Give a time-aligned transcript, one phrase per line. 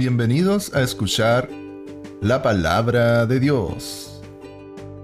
[0.00, 1.50] Bienvenidos a escuchar
[2.22, 4.22] la palabra de Dios.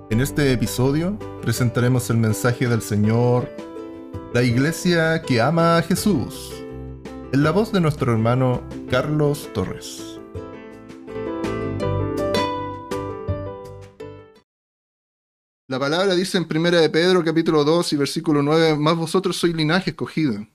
[0.08, 3.46] En este episodio presentaremos el mensaje del Señor,
[4.32, 6.50] la iglesia que ama a Jesús,
[7.30, 10.18] en la voz de nuestro hermano Carlos Torres.
[15.68, 19.54] La palabra dice en 1 de Pedro capítulo 2 y versículo 9, más vosotros sois
[19.54, 20.48] linaje escogido,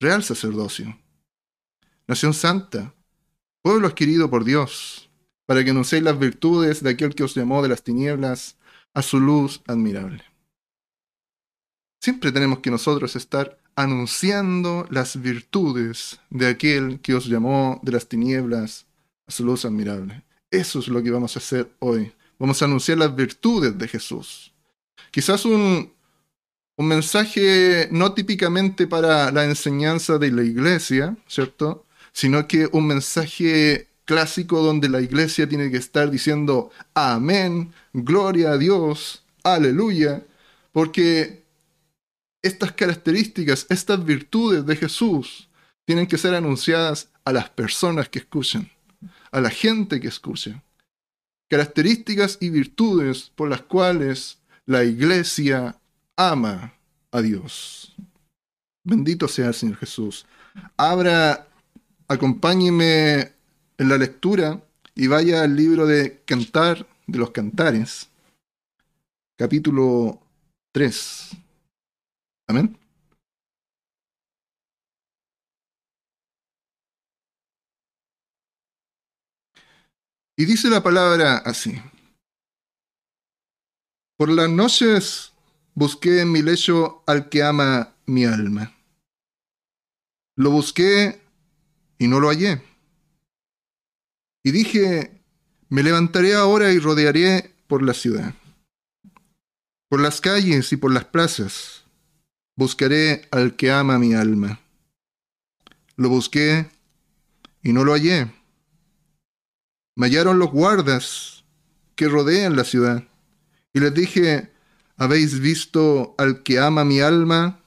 [0.00, 0.98] real sacerdocio,
[2.06, 2.94] nación santa,
[3.68, 5.10] pueblo adquirido por Dios,
[5.44, 8.56] para que anunciéis las virtudes de aquel que os llamó de las tinieblas
[8.94, 10.24] a su luz admirable.
[12.00, 18.08] Siempre tenemos que nosotros estar anunciando las virtudes de aquel que os llamó de las
[18.08, 18.86] tinieblas
[19.26, 20.24] a su luz admirable.
[20.50, 22.10] Eso es lo que vamos a hacer hoy.
[22.38, 24.50] Vamos a anunciar las virtudes de Jesús.
[25.10, 25.92] Quizás un,
[26.78, 31.84] un mensaje no típicamente para la enseñanza de la iglesia, ¿cierto?
[32.12, 38.58] Sino que un mensaje clásico donde la iglesia tiene que estar diciendo amén, gloria a
[38.58, 40.22] Dios, aleluya,
[40.72, 41.44] porque
[42.42, 45.48] estas características, estas virtudes de Jesús
[45.84, 48.70] tienen que ser anunciadas a las personas que escuchan,
[49.30, 50.62] a la gente que escucha
[51.48, 55.76] características y virtudes por las cuales la iglesia
[56.16, 56.74] ama
[57.10, 57.94] a Dios.
[58.84, 60.26] Bendito sea el Señor Jesús.
[60.76, 61.47] Abra,
[62.08, 63.34] acompáñeme
[63.76, 64.62] en la lectura
[64.94, 68.10] y vaya al libro de Cantar de los Cantares,
[69.36, 70.20] capítulo
[70.72, 71.30] 3.
[72.48, 72.76] Amén.
[80.36, 81.80] Y dice la palabra así.
[84.16, 85.32] Por las noches
[85.74, 88.74] busqué en mi lecho al que ama mi alma.
[90.36, 91.20] Lo busqué
[91.98, 92.62] y no lo hallé.
[94.44, 95.20] Y dije,
[95.68, 98.34] me levantaré ahora y rodearé por la ciudad,
[99.88, 101.84] por las calles y por las plazas.
[102.56, 104.60] Buscaré al que ama mi alma.
[105.96, 106.70] Lo busqué
[107.62, 108.32] y no lo hallé.
[109.96, 111.44] Me hallaron los guardas
[111.94, 113.04] que rodean la ciudad.
[113.72, 114.52] Y les dije,
[114.96, 117.57] ¿habéis visto al que ama mi alma?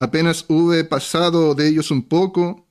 [0.00, 2.66] Apenas hube pasado de ellos un poco,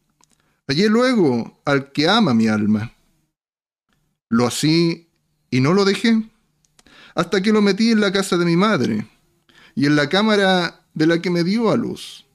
[0.68, 2.94] hallé luego al que ama mi alma.
[4.30, 5.10] Lo así
[5.50, 6.30] y no lo dejé,
[7.16, 9.08] hasta que lo metí en la casa de mi madre
[9.76, 12.26] y en la cámara de la que me dio a luz.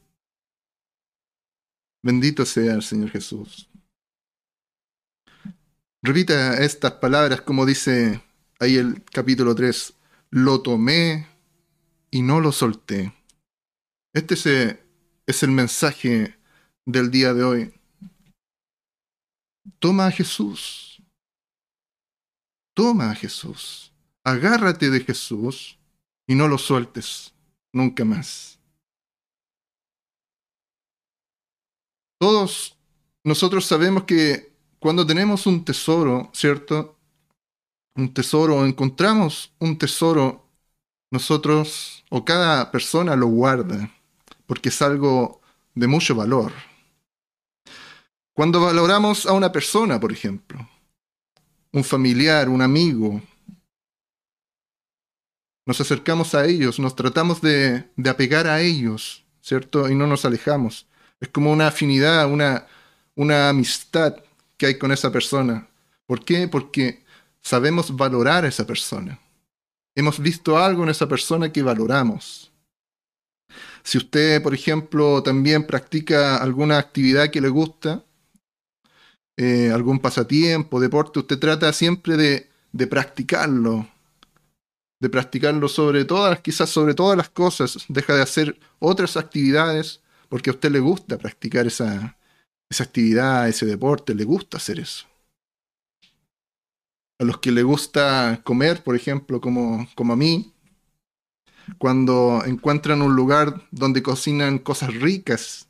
[2.02, 3.68] Bendito sea el Señor Jesús.
[6.02, 8.20] Repita estas palabras como dice
[8.58, 9.94] ahí el capítulo 3.
[10.30, 11.28] Lo tomé
[12.10, 13.14] y no lo solté.
[14.12, 14.81] Este es,
[15.26, 16.36] es el mensaje
[16.84, 17.74] del día de hoy.
[19.78, 21.02] Toma a Jesús.
[22.74, 23.92] Toma a Jesús.
[24.24, 25.78] Agárrate de Jesús
[26.26, 27.34] y no lo sueltes
[27.72, 28.58] nunca más.
[32.18, 32.78] Todos
[33.24, 36.98] nosotros sabemos que cuando tenemos un tesoro, ¿cierto?
[37.94, 40.48] Un tesoro, encontramos un tesoro,
[41.10, 43.90] nosotros o cada persona lo guarda,
[44.52, 45.40] porque es algo
[45.74, 46.52] de mucho valor.
[48.34, 50.68] Cuando valoramos a una persona, por ejemplo,
[51.72, 53.22] un familiar, un amigo,
[55.64, 59.88] nos acercamos a ellos, nos tratamos de, de apegar a ellos, ¿cierto?
[59.88, 60.86] Y no nos alejamos.
[61.18, 62.66] Es como una afinidad, una,
[63.14, 64.16] una amistad
[64.58, 65.66] que hay con esa persona.
[66.04, 66.46] ¿Por qué?
[66.46, 67.06] Porque
[67.40, 69.18] sabemos valorar a esa persona.
[69.94, 72.51] Hemos visto algo en esa persona que valoramos.
[73.84, 78.04] Si usted, por ejemplo, también practica alguna actividad que le gusta,
[79.36, 83.88] eh, algún pasatiempo, deporte, usted trata siempre de, de practicarlo,
[85.00, 90.48] de practicarlo sobre todas, quizás sobre todas las cosas, deja de hacer otras actividades porque
[90.48, 92.16] a usted le gusta practicar esa,
[92.70, 95.06] esa actividad, ese deporte, le gusta hacer eso.
[97.18, 100.54] A los que le gusta comer, por ejemplo, como, como a mí,
[101.78, 105.68] cuando encuentran un lugar donde cocinan cosas ricas,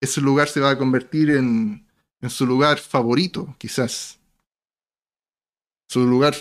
[0.00, 1.86] ese lugar se va a convertir en,
[2.28, 4.18] su lugar favorito, quizás.
[5.88, 6.34] Su lugar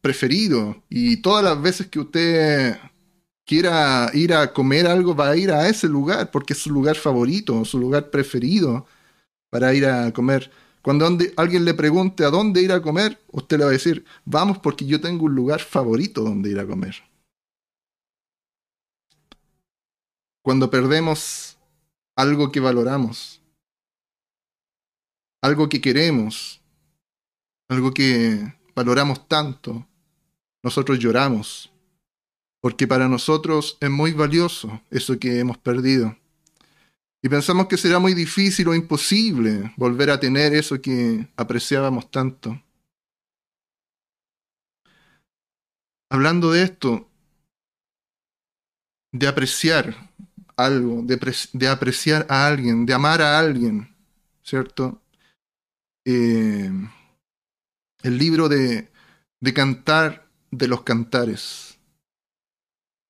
[0.00, 0.82] preferido.
[0.88, 2.76] Y todas las veces que usted
[3.44, 6.96] quiera ir a comer algo, va a ir a ese lugar, porque es su lugar
[6.96, 8.86] favorito, su lugar preferido
[9.50, 10.50] para ir a comer.
[10.82, 11.06] Cuando
[11.36, 14.86] alguien le pregunte a dónde ir a comer, usted le va a decir, vamos porque
[14.86, 16.94] yo tengo un lugar favorito donde ir a comer.
[20.46, 21.58] Cuando perdemos
[22.16, 23.42] algo que valoramos,
[25.42, 26.62] algo que queremos,
[27.68, 29.88] algo que valoramos tanto,
[30.62, 31.72] nosotros lloramos,
[32.60, 36.16] porque para nosotros es muy valioso eso que hemos perdido.
[37.24, 42.62] Y pensamos que será muy difícil o imposible volver a tener eso que apreciábamos tanto.
[46.08, 47.10] Hablando de esto,
[49.10, 50.06] de apreciar
[50.56, 53.94] algo, de, apreciar a alguien, de amar a alguien,
[54.42, 55.00] ¿cierto?
[56.04, 56.70] Eh,
[58.02, 58.88] el libro de,
[59.40, 61.78] de cantar de los cantares.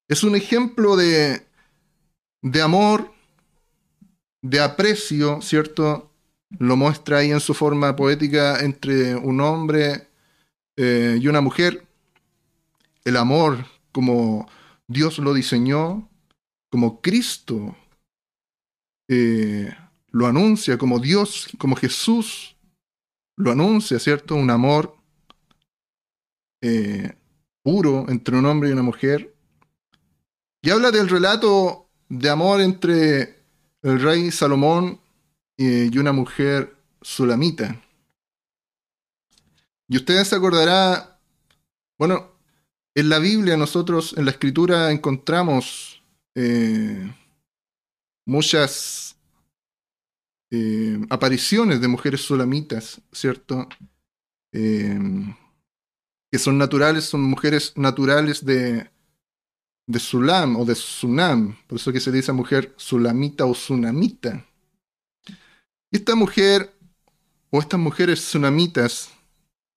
[0.08, 1.46] Es un ejemplo de,
[2.42, 3.12] de amor,
[4.42, 6.12] de aprecio, ¿cierto?
[6.58, 10.08] Lo muestra ahí en su forma poética entre un hombre
[10.76, 11.86] eh, y una mujer.
[13.04, 14.48] El amor como
[14.86, 16.08] Dios lo diseñó,
[16.76, 17.74] como Cristo
[19.08, 19.74] eh,
[20.08, 22.54] lo anuncia, como Dios, como Jesús
[23.34, 24.34] lo anuncia, ¿cierto?
[24.34, 24.94] Un amor
[26.60, 27.16] eh,
[27.62, 29.34] puro entre un hombre y una mujer.
[30.60, 33.42] Y habla del relato de amor entre
[33.80, 35.00] el rey Salomón
[35.56, 37.80] y una mujer sulamita.
[39.88, 41.22] Y ustedes se acordará,
[41.96, 42.32] bueno,
[42.94, 45.95] en la Biblia nosotros, en la escritura, encontramos
[46.36, 47.10] eh,
[48.26, 49.16] muchas
[50.50, 53.66] eh, apariciones de mujeres solamitas, ¿cierto?
[54.52, 54.98] Eh,
[56.30, 58.90] que son naturales, son mujeres naturales de,
[59.86, 64.44] de Sulam o de Sunam, por eso que se dice mujer sulamita o sunamita.
[65.90, 66.70] Esta mujer,
[67.48, 69.10] o estas mujeres sunamitas,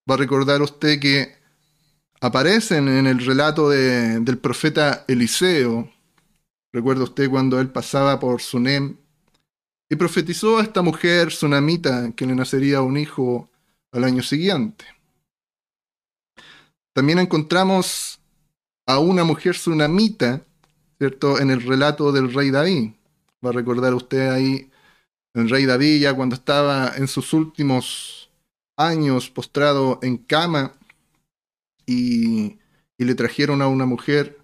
[0.09, 1.35] va a recordar usted que
[2.19, 5.89] aparecen en el relato del profeta Eliseo,
[6.71, 8.97] Recuerda usted cuando él pasaba por Sunem
[9.89, 13.49] y profetizó a esta mujer sunamita que le nacería un hijo
[13.91, 14.85] al año siguiente.
[16.93, 18.19] También encontramos
[18.85, 20.41] a una mujer sunamita,
[20.97, 22.91] ¿cierto?, en el relato del rey David.
[23.43, 24.69] Va a recordar usted ahí
[25.33, 28.29] el rey David ya cuando estaba en sus últimos
[28.75, 30.73] años postrado en cama
[31.85, 32.57] y,
[32.97, 34.38] y le trajeron a una mujer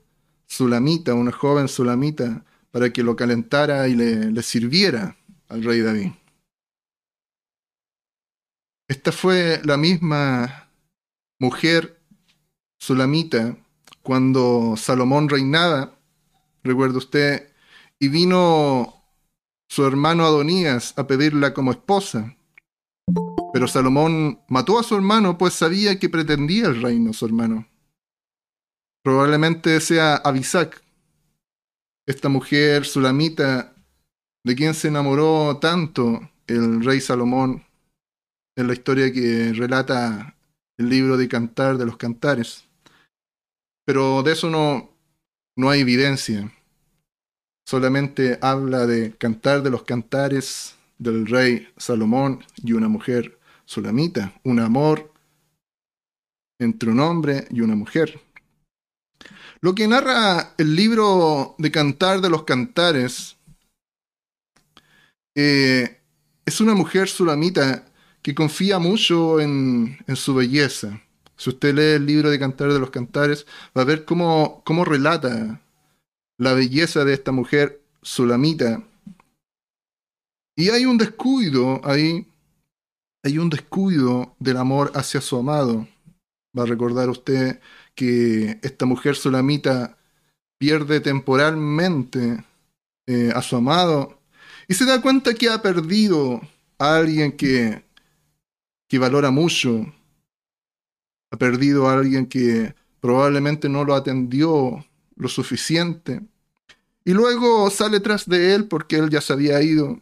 [0.47, 5.15] sulamita, una joven sulamita, para que lo calentara y le, sirviera
[5.47, 6.11] al rey David.
[8.87, 10.69] Esta fue la misma
[11.39, 11.99] mujer
[12.77, 13.57] sulamita
[14.01, 15.97] cuando Salomón reinaba,
[16.63, 17.51] recuerda usted,
[17.97, 19.03] y vino
[19.67, 22.35] su hermano Adonías a pedirla como esposa.
[23.53, 27.67] Pero Salomón mató a su hermano, pues sabía que pretendía el reino su hermano.
[29.05, 30.81] Probablemente sea Abisac,
[32.07, 33.75] esta mujer sulamita
[34.43, 37.63] de quien se enamoró tanto el rey Salomón
[38.55, 40.35] en la historia que relata
[40.79, 42.67] el libro de Cantar de los Cantares.
[43.85, 44.89] Pero de eso no,
[45.55, 46.51] no hay evidencia.
[47.63, 54.59] Solamente habla de cantar de los cantares del rey Salomón y una mujer sulamita, un
[54.59, 55.13] amor
[56.59, 58.19] entre un hombre y una mujer.
[59.61, 63.35] Lo que narra el libro de Cantar de los Cantares
[65.35, 65.99] eh,
[66.45, 67.85] es una mujer sulamita
[68.21, 71.01] que confía mucho en, su belleza.
[71.37, 73.45] Si usted lee el libro de Cantar de los Cantares,
[73.77, 75.61] va a ver cómo, cómo relata
[76.37, 78.83] la belleza de esta mujer sulamita.
[80.55, 82.27] Y hay un descuido ahí,
[83.23, 85.87] hay un descuido del amor hacia su amado.
[86.57, 87.59] Va a recordar usted
[87.95, 89.97] que esta mujer solamita
[90.57, 92.43] pierde temporalmente
[93.07, 94.19] eh, a su amado
[94.67, 96.41] y se da cuenta que ha perdido
[96.77, 97.83] a alguien que,
[98.87, 99.85] que valora mucho,
[101.31, 104.85] ha perdido a alguien que probablemente no lo atendió
[105.15, 106.21] lo suficiente.
[107.03, 110.01] Y luego sale tras de él porque él ya se había ido.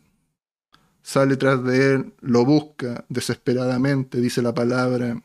[1.02, 5.22] Sale tras de él, lo busca desesperadamente, dice la palabra.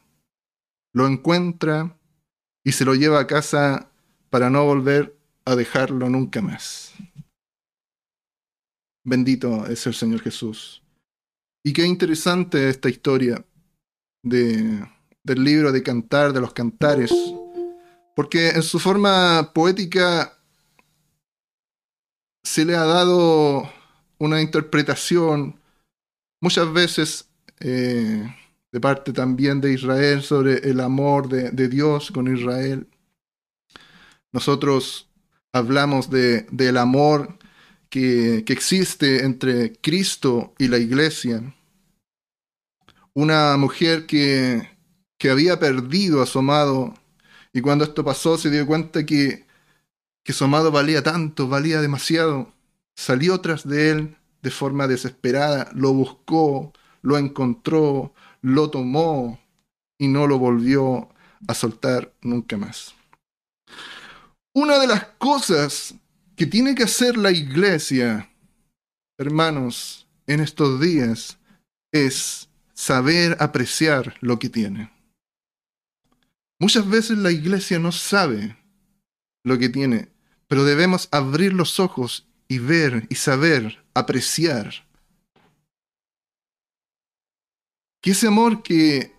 [0.92, 1.96] Lo encuentra
[2.64, 3.90] y se lo lleva a casa
[4.30, 6.94] para no volver a dejarlo nunca más.
[9.04, 10.82] Bendito es el Señor Jesús.
[11.64, 13.44] Y qué interesante esta historia
[14.22, 14.86] de,
[15.22, 17.12] del libro de Cantar, de los Cantares,
[18.14, 20.38] porque en su forma poética
[22.44, 23.70] se le ha dado
[24.18, 25.60] una interpretación
[26.40, 28.34] muchas veces eh,
[28.72, 32.86] de parte también de Israel sobre el amor de, Dios con Israel.
[34.32, 35.10] Nosotros
[35.52, 37.38] hablamos de, del amor
[37.88, 41.54] que, que existe entre Cristo y la iglesia.
[43.14, 44.78] una mujer que,
[45.18, 46.94] que había perdido a su amado
[47.52, 49.46] y cuando esto pasó se dio cuenta que,
[50.24, 52.52] que su amado valía tanto, valía demasiado.
[52.96, 56.72] Salió tras de él de forma desesperada, lo buscó,
[57.02, 59.40] lo encontró, lo tomó
[59.98, 61.08] y no lo volvió
[61.46, 62.94] a soltar nunca más.
[64.54, 65.94] Una de las cosas
[66.36, 68.30] que tiene que hacer la iglesia,
[69.18, 71.38] hermanos, en estos días
[71.92, 74.90] es saber apreciar lo que tiene.
[76.60, 78.56] Muchas veces la iglesia no sabe
[79.44, 80.08] lo que tiene,
[80.48, 84.87] pero debemos abrir los ojos y ver y saber apreciar
[88.00, 89.14] que ese amor que,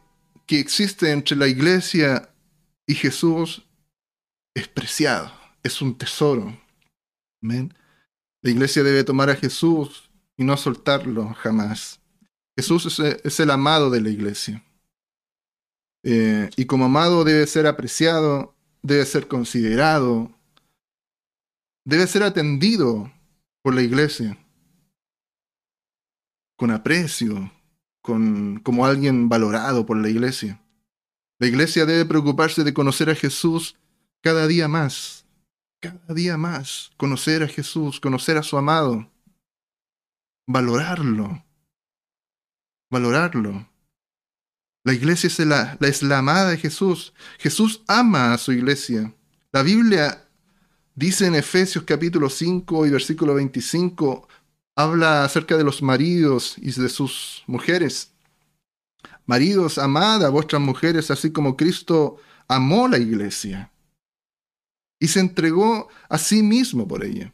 [0.46, 2.34] que existe entre la iglesia
[2.88, 3.66] y Jesús
[4.56, 5.32] es preciado,
[5.64, 6.58] es un tesoro.
[7.42, 7.74] Amén.
[8.42, 12.00] La iglesia debe tomar a Jesús y no soltarlo jamás.
[12.58, 14.64] Jesús es, el amado de la iglesia.
[16.04, 20.32] Eh, y como amado debe ser apreciado, debe ser considerado,
[21.86, 23.12] debe ser atendido
[23.62, 24.38] por la iglesia
[26.58, 27.52] con aprecio,
[28.64, 30.62] como alguien valorado por la iglesia.
[31.40, 33.78] La iglesia debe preocuparse de conocer a Jesús
[34.22, 35.26] cada día más,
[35.80, 39.10] cada día más, conocer a Jesús, conocer a su amado,
[40.48, 41.44] valorarlo,
[42.90, 43.70] valorarlo.
[44.84, 47.14] La iglesia es la, es la amada de Jesús.
[47.38, 49.14] Jesús ama a su iglesia.
[49.52, 50.26] La Biblia
[50.96, 54.28] dice en Efesios capítulo 5 y versículo 25,
[54.80, 58.14] habla acerca de los maridos y de sus mujeres.
[59.26, 62.16] Maridos, amad a vuestras mujeres, así como Cristo
[62.48, 63.70] amó la iglesia
[64.98, 67.34] y se entregó a sí mismo por ella.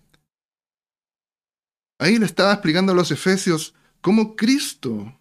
[2.00, 5.16] Ahí le estaba explicando a los efesios cómo Cristo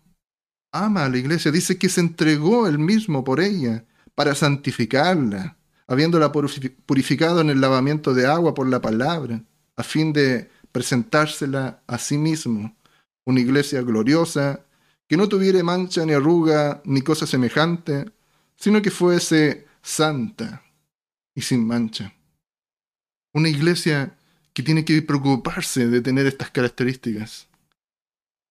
[0.73, 1.53] ama a la iglesia.
[1.53, 8.15] Dice que se entregó él mismo por ella para santificarla, habiéndola purificado en el lavamiento
[8.15, 9.45] de agua por la palabra,
[9.77, 12.77] a fin de presentársela a sí mismo,
[13.25, 14.67] una iglesia gloriosa,
[15.07, 18.11] que no tuviera mancha ni arruga ni cosa semejante,
[18.57, 20.65] sino que fuese santa
[21.33, 22.13] y sin mancha.
[23.33, 24.19] Una iglesia
[24.53, 27.47] que tiene que preocuparse de tener estas características.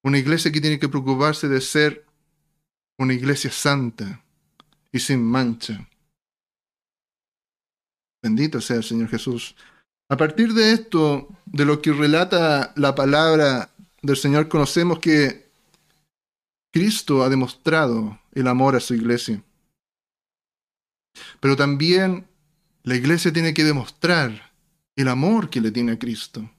[0.01, 2.05] Una iglesia que tiene que preocuparse de ser
[2.97, 4.23] una iglesia santa
[4.93, 5.89] y sin mancha.
[8.21, 9.57] Bendito sea el Señor Jesús.
[10.09, 13.69] A partir de esto, de lo que relata la palabra
[14.01, 15.49] del Señor, conocemos que
[16.71, 19.43] Cristo ha demostrado el amor a su iglesia.
[21.39, 22.27] Pero también
[22.83, 24.51] la iglesia tiene que demostrar
[24.95, 26.49] el amor que le tiene a Cristo,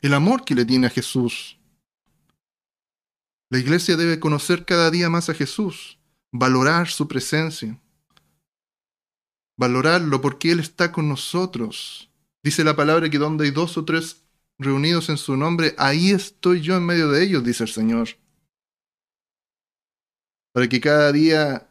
[0.00, 1.58] el amor que le tiene a Jesús.
[3.50, 5.98] La iglesia debe conocer cada día más a Jesús,
[6.32, 7.78] valorar su presencia,
[9.56, 12.09] valorarlo porque Él está con nosotros.
[12.42, 14.24] Dice la palabra que donde hay dos o tres
[14.58, 18.08] reunidos en su nombre, ahí estoy yo en medio de ellos, dice el Señor.
[20.52, 21.68] Para que cada día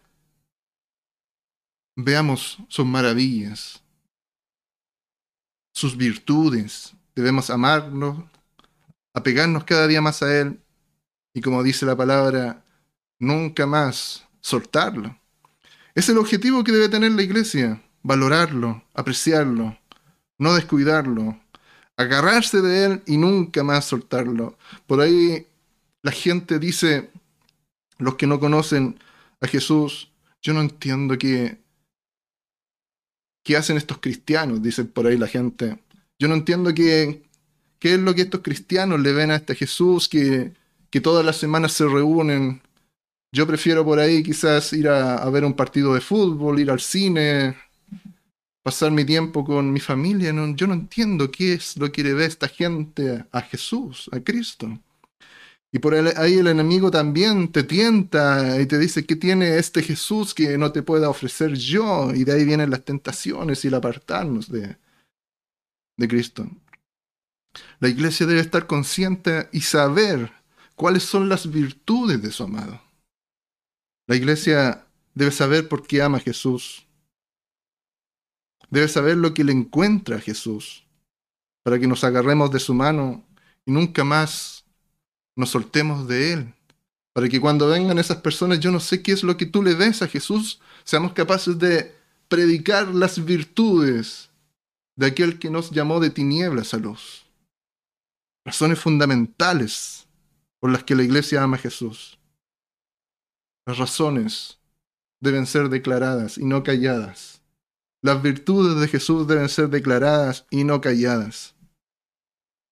[1.95, 3.83] veamos sus maravillas,
[5.73, 6.93] sus virtudes.
[7.15, 8.29] Debemos amarlo,
[9.13, 10.59] apegarnos cada día más a Él
[11.33, 12.63] y como dice la palabra,
[13.19, 15.17] nunca más soltarlo.
[15.95, 19.77] Es el objetivo que debe tener la iglesia, valorarlo, apreciarlo,
[20.39, 21.39] no descuidarlo,
[21.98, 24.58] agarrarse de Él y nunca más soltarlo.
[24.88, 25.46] Por ahí
[26.01, 27.12] la gente dice,
[28.00, 28.98] los que no conocen
[29.41, 31.60] a Jesús, yo no entiendo que
[33.43, 34.62] ¿Qué hacen estos cristianos?
[34.62, 35.79] Dicen por ahí la gente.
[36.19, 37.24] Yo no entiendo qué,
[37.79, 40.53] qué es lo que estos cristianos le ven a este Jesús que,
[40.89, 42.62] que todas las semanas se reúnen.
[43.31, 47.55] Yo prefiero por ahí quizás ir a, ver un partido de fútbol, ir al cine,
[48.69, 50.31] pasar mi tiempo con mi familia.
[50.55, 54.79] yo no entiendo qué es lo que le ve esta gente a Jesús, a Cristo.
[55.71, 60.35] Y por ahí el enemigo también te tienta y te dice que tiene este Jesús
[60.35, 62.13] que no te pueda ofrecer yo.
[62.13, 64.77] Y de ahí vienen las tentaciones y el apartarnos de,
[65.97, 66.47] de Cristo.
[67.79, 70.31] La iglesia debe estar consciente y saber
[70.75, 72.79] cuáles son las virtudes de su amado.
[74.05, 74.85] La iglesia
[75.15, 76.85] debe saber por qué ama a Jesús.
[78.69, 80.85] Debe saber lo que le encuentra a Jesús
[81.63, 83.23] para que nos agarremos de su mano
[83.65, 84.65] y nunca más
[85.35, 86.53] nos soltemos de Él.
[87.13, 89.73] Para que cuando vengan esas personas, yo no sé qué es lo que tú le
[89.73, 91.95] ves a Jesús, seamos capaces de
[92.27, 94.29] predicar las virtudes
[94.95, 97.25] de aquel que nos llamó de tinieblas a luz.
[98.45, 100.07] Razones fundamentales
[100.59, 102.19] por las que la iglesia ama a Jesús.
[103.65, 104.59] Las razones
[105.21, 107.38] deben ser declaradas y no calladas.
[108.01, 111.56] Las virtudes de Jesús deben ser declaradas y no calladas.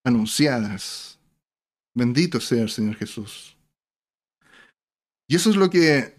[0.06, 1.20] Anunciadas.
[1.94, 3.58] Bendito sea el Señor Jesús.
[5.28, 6.16] Y eso es lo que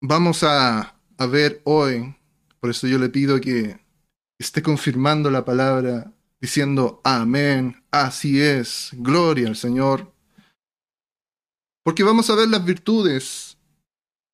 [0.00, 0.98] vamos a,
[1.30, 2.16] ver hoy.
[2.58, 3.78] Por eso yo le pido que
[4.38, 10.12] esté confirmando la palabra, diciendo amén, así es, gloria al Señor.
[11.84, 13.58] Porque vamos a ver las virtudes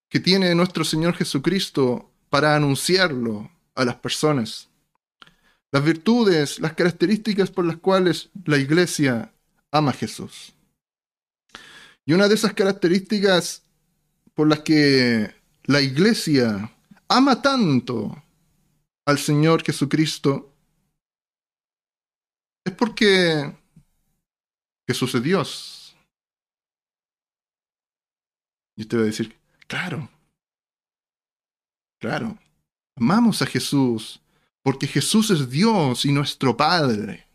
[0.09, 4.71] que tiene nuestro Señor Jesucristo para anunciarlo a las personas.
[5.71, 9.31] Las virtudes, las características por las cuales la iglesia
[9.71, 10.55] ama a Jesús.
[12.07, 13.65] Y una de esas características
[14.33, 15.35] por las que
[15.65, 16.73] la iglesia
[17.07, 18.25] ama tanto
[19.05, 20.51] al Señor Jesucristo
[22.65, 23.55] es porque
[24.89, 25.97] Jesús es Dios.
[28.75, 29.37] Y usted va a decir,
[29.67, 30.09] claro,
[32.03, 32.37] claro,
[32.97, 34.21] amamos a Jesús
[34.65, 37.29] porque Jesús es Dios y nuestro Padre.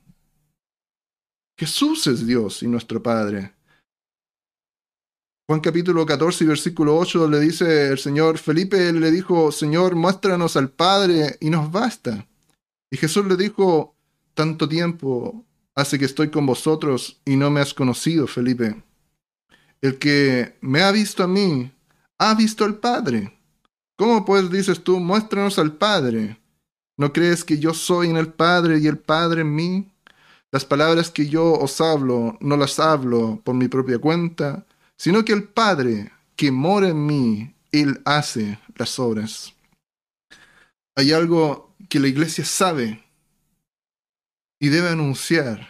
[1.58, 3.54] Jesús es Dios y nuestro Padre.
[5.50, 10.58] Juan capítulo 14 y versículo 8 le dice el Señor, Felipe le dijo, Señor, muéstranos
[10.58, 12.28] al Padre y nos basta.
[12.92, 13.96] Y Jesús le dijo,
[14.34, 15.46] tanto tiempo
[15.76, 18.84] hace que estoy con vosotros y no me has conocido, Felipe.
[19.80, 21.72] El que me ha visto a mí,
[22.18, 23.37] ha visto al Padre.
[23.98, 26.38] ¿Cómo pues dices tú, muéstranos al Padre?
[26.98, 29.92] ¿No crees que yo soy en el Padre y el Padre en mí?
[30.52, 35.34] Las palabras que yo os hablo, no las hablo por mi propia cuenta, sino que
[35.34, 39.54] el Padre que mora en mí, Él hace las obras.
[40.96, 43.04] Hay algo que la iglesia sabe
[44.60, 45.68] y debe anunciar,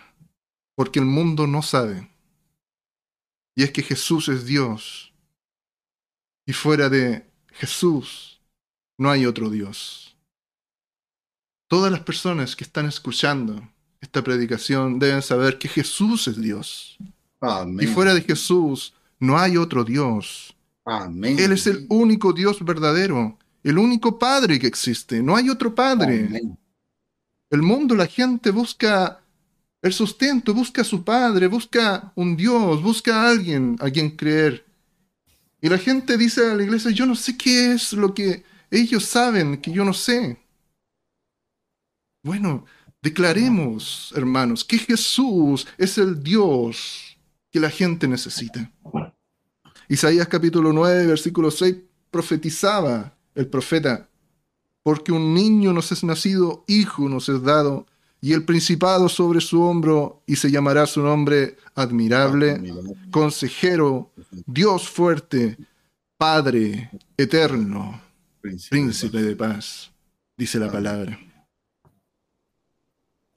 [0.76, 2.10] porque el mundo no sabe.
[3.56, 5.14] Y es que Jesús es Dios.
[6.46, 7.27] Y fuera de
[7.60, 8.40] Jesús
[8.98, 10.16] no hay otro Dios.
[11.68, 13.68] Todas las personas que están escuchando
[14.00, 16.98] esta predicación deben saber que Jesús es Dios.
[17.80, 20.56] Y fuera de Jesús no hay otro Dios.
[20.86, 21.38] Amén.
[21.40, 25.22] Él es el único Dios verdadero, el único Padre que existe.
[25.22, 26.26] No hay otro Padre.
[26.28, 26.58] Amén.
[27.50, 29.22] El mundo, la gente busca
[29.82, 34.67] el sustento, busca a su Padre, busca un Dios, busca a alguien a quien creer.
[35.62, 39.06] Y la gente dice a la iglesia, yo no sé qué es lo que ellos
[39.06, 40.38] saben que yo no sé.
[42.24, 42.66] Bueno,
[43.02, 47.18] declaremos, hermanos, que Jesús es el Dios
[47.52, 48.72] que la gente necesita.
[49.88, 51.76] Isaías capítulo 9, versículo 6
[52.12, 54.10] profetizaba el profeta,
[54.84, 57.86] porque un niño nos es nacido, hijo nos es dado,
[58.20, 62.62] y el principado sobre su hombro, y se llamará su nombre admirable,
[63.12, 64.12] consejero,
[64.46, 65.58] Dios fuerte,
[66.18, 68.02] Padre eterno,
[68.42, 69.92] príncipe de paz,
[70.36, 71.20] dice la palabra.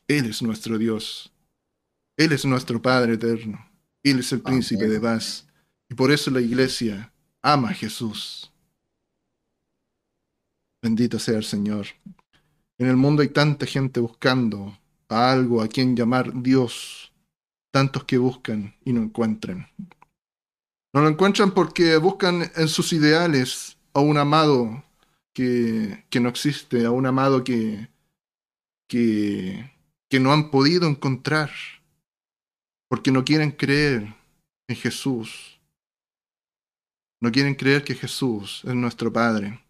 [0.09, 1.31] Él es nuestro Dios,
[2.17, 3.65] Él es nuestro Padre eterno,
[4.03, 5.47] Él es el príncipe de paz.
[5.89, 7.13] Y por eso la iglesia
[7.43, 8.51] ama a Jesús.
[10.81, 11.87] Bendito sea el Señor.
[12.81, 14.75] En el mundo hay tanta gente buscando
[15.11, 17.13] a algo a quien llamar Dios,
[17.71, 19.69] tantos que buscan y no encuentran.
[20.95, 24.83] No lo encuentran porque buscan en sus ideales a un amado
[25.35, 27.91] que, no existe, a un amado que
[30.19, 31.51] no han podido encontrar,
[32.89, 34.15] porque no quieren creer
[34.69, 35.61] en Jesús.
[37.21, 39.61] No quieren creer que Jesús es nuestro Padre.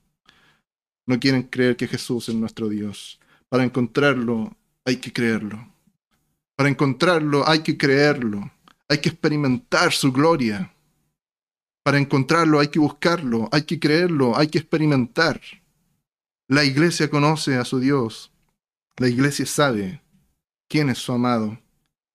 [1.11, 3.18] No quieren creer que Jesús es nuestro Dios.
[3.49, 5.75] Para encontrarlo hay que creerlo.
[6.55, 8.49] Para encontrarlo hay que creerlo.
[8.88, 10.73] Hay que experimentar su gloria.
[11.83, 15.40] Para encontrarlo hay que buscarlo, hay que creerlo, hay que experimentar.
[16.46, 18.31] La iglesia conoce a su Dios.
[18.96, 20.01] La iglesia sabe
[20.68, 21.59] quién es su amado.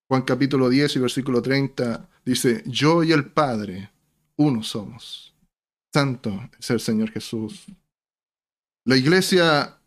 [0.08, 3.90] Juan capítulo 10 y versículo 30 dice, yo y el Padre,
[4.36, 5.34] uno somos.
[5.92, 7.66] Santo es el Señor Jesús.
[8.86, 9.78] La iglesia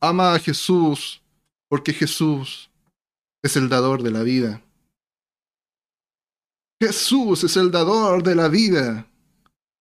[0.00, 1.22] ama a Jesús
[1.68, 2.68] porque Jesús
[3.42, 4.60] es el dador de la vida.
[6.82, 9.06] Jesús es el dador de la vida.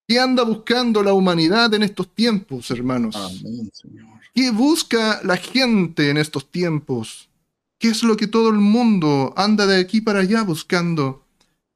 [0.07, 3.15] ¿Qué anda buscando la humanidad en estos tiempos, hermanos?
[3.15, 4.07] Amén, Señor.
[4.35, 7.27] ¿Qué busca la gente en estos tiempos?
[7.79, 11.25] ¿Qué es lo que todo el mundo anda de aquí para allá buscando?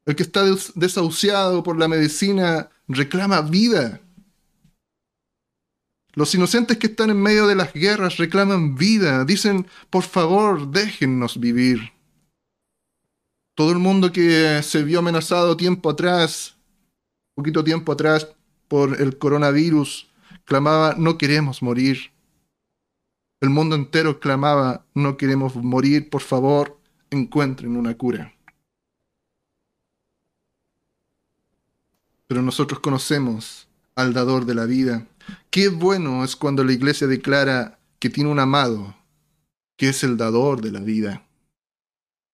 [0.05, 3.99] El que está des- desahuciado por la medicina reclama vida.
[6.13, 9.25] Los inocentes que están en medio de las guerras reclaman vida.
[9.25, 11.91] Dicen, por favor, déjennos vivir.
[13.55, 16.55] Todo el mundo que se vio amenazado tiempo atrás
[17.35, 18.27] poquito tiempo atrás
[18.67, 20.09] por el coronavirus
[20.45, 22.11] clamaba, no queremos morir.
[23.41, 28.33] El mundo entero clamaba, no queremos morir, por favor, encuentren una cura.
[32.27, 35.05] Pero nosotros conocemos al dador de la vida.
[35.49, 38.95] Qué bueno es cuando la iglesia declara que tiene un amado,
[39.77, 41.25] que es el dador de la vida.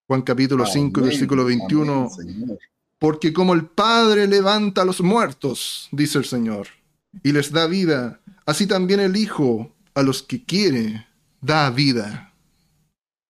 [0.08, 2.10] Juan capítulo 5, versículo 21.
[2.98, 6.68] Porque como el Padre levanta a los muertos, dice el Señor,
[7.24, 11.08] y les da vida, así también el Hijo a los que quiere
[11.42, 12.34] da vida.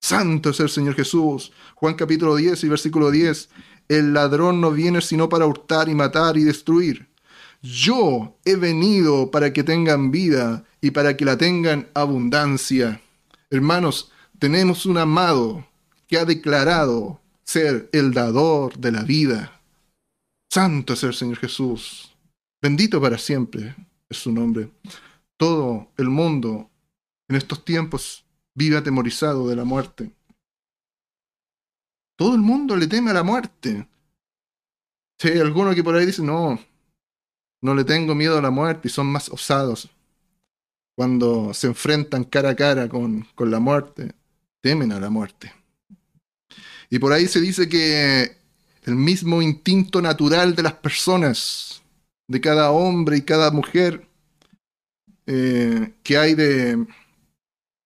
[0.01, 1.51] Santo es el Señor Jesús.
[1.75, 3.49] Juan capítulo 10 y versículo 10.
[3.89, 7.08] El ladrón no viene sino para hurtar y matar y destruir.
[7.61, 13.01] Yo he venido para que tengan vida y para que la tengan abundancia.
[13.49, 15.67] Hermanos, tenemos un amado
[16.07, 19.61] que ha declarado ser el dador de la vida.
[20.49, 22.15] Santo es el Señor Jesús.
[22.61, 23.75] Bendito para siempre
[24.09, 24.71] es su nombre.
[25.37, 26.69] Todo el mundo
[27.27, 30.11] en estos tiempos vive atemorizado de la muerte.
[32.17, 33.87] Todo el mundo le teme a la muerte.
[35.17, 36.59] Si hay alguno que por ahí dice, no,
[37.61, 39.89] no le tengo miedo a la muerte y son más osados.
[40.95, 44.13] Cuando se enfrentan cara a cara con, con la muerte,
[44.61, 45.53] temen a la muerte.
[46.89, 48.37] Y por ahí se dice que
[48.83, 51.81] el mismo instinto natural de las personas,
[52.27, 54.07] de cada hombre y cada mujer,
[55.27, 56.85] eh, que hay de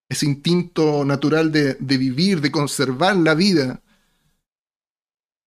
[0.10, 3.82] ese instinto natural de, de vivir, de conservar la vida,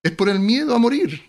[0.03, 1.23] es por el miedo a morir.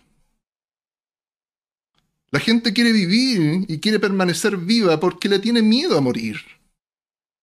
[2.37, 6.37] La gente quiere vivir y quiere permanecer viva porque le tiene miedo a morir.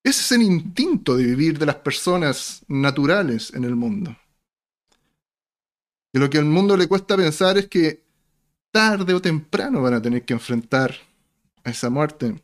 [0.04, 4.16] Ese es el instinto de vivir de las personas naturales en el mundo.
[6.12, 8.04] Y lo que al mundo le cuesta pensar es que
[8.70, 10.94] tarde o temprano van a tener que enfrentar
[11.64, 12.40] a esa muerte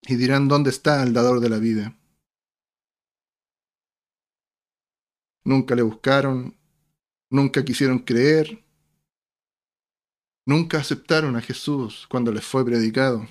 [0.00, 1.96] y dirán dónde está el dador de la vida.
[5.44, 6.56] Nunca le buscaron,
[7.30, 8.64] nunca quisieron creer,
[10.46, 13.26] nunca aceptaron a Jesús cuando les fue predicado.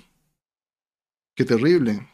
[1.36, 2.08] Qué terrible.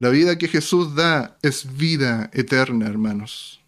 [0.00, 3.60] La vida que Jesús da es vida eterna, hermanos.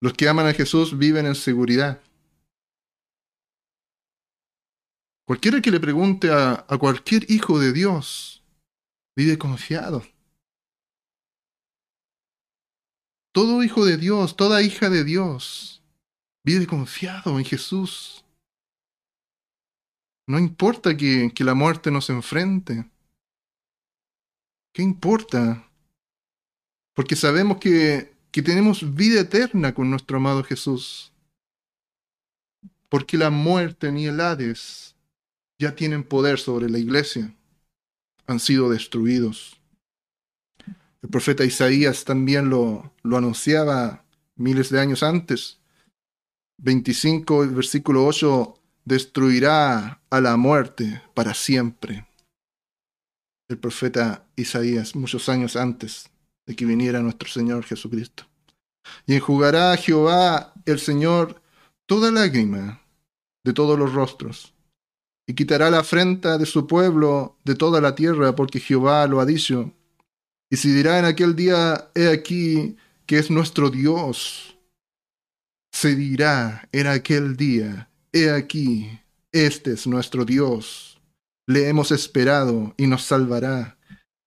[0.00, 2.00] Los que aman a Jesús viven en seguridad.
[5.26, 8.42] Cualquiera que le pregunte a, cualquier hijo de Dios
[9.16, 10.02] vive confiado.
[13.32, 15.82] Todo hijo de Dios, toda hija de Dios
[16.44, 18.23] vive confiado en Jesús.
[20.26, 22.90] No importa que, que la muerte nos enfrente.
[24.72, 25.68] ¿Qué importa?
[26.94, 31.12] Porque sabemos que que tenemos vida eterna con nuestro amado Jesús.
[32.88, 34.96] Porque la muerte ni el Hades
[35.56, 37.32] ya tienen poder sobre la iglesia.
[38.26, 39.60] Han sido destruidos.
[41.00, 45.60] El profeta Isaías también lo, lo anunciaba miles de años antes.
[46.58, 52.06] 25, versículo 8, destruirá a la muerte para siempre.
[53.48, 56.10] El profeta Isaías, muchos años antes
[56.46, 58.24] de que viniera nuestro Señor Jesucristo.
[59.06, 61.42] Y enjugará a Jehová el Señor
[61.86, 62.82] toda lágrima
[63.44, 64.54] de todos los rostros,
[65.26, 69.26] y quitará la afrenta de su pueblo de toda la tierra, porque Jehová lo ha
[69.26, 69.72] dicho.
[70.50, 74.58] Y si dirá en aquel día, he aquí que es nuestro Dios,
[75.72, 79.00] se dirá en aquel día, he aquí,
[79.32, 81.00] este es nuestro Dios,
[81.46, 83.76] le hemos esperado y nos salvará.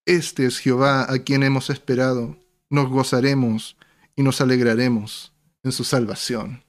[0.05, 2.37] Este es Jehová a quien hemos esperado.
[2.69, 3.77] Nos gozaremos
[4.15, 6.63] y nos alegraremos en su salvación.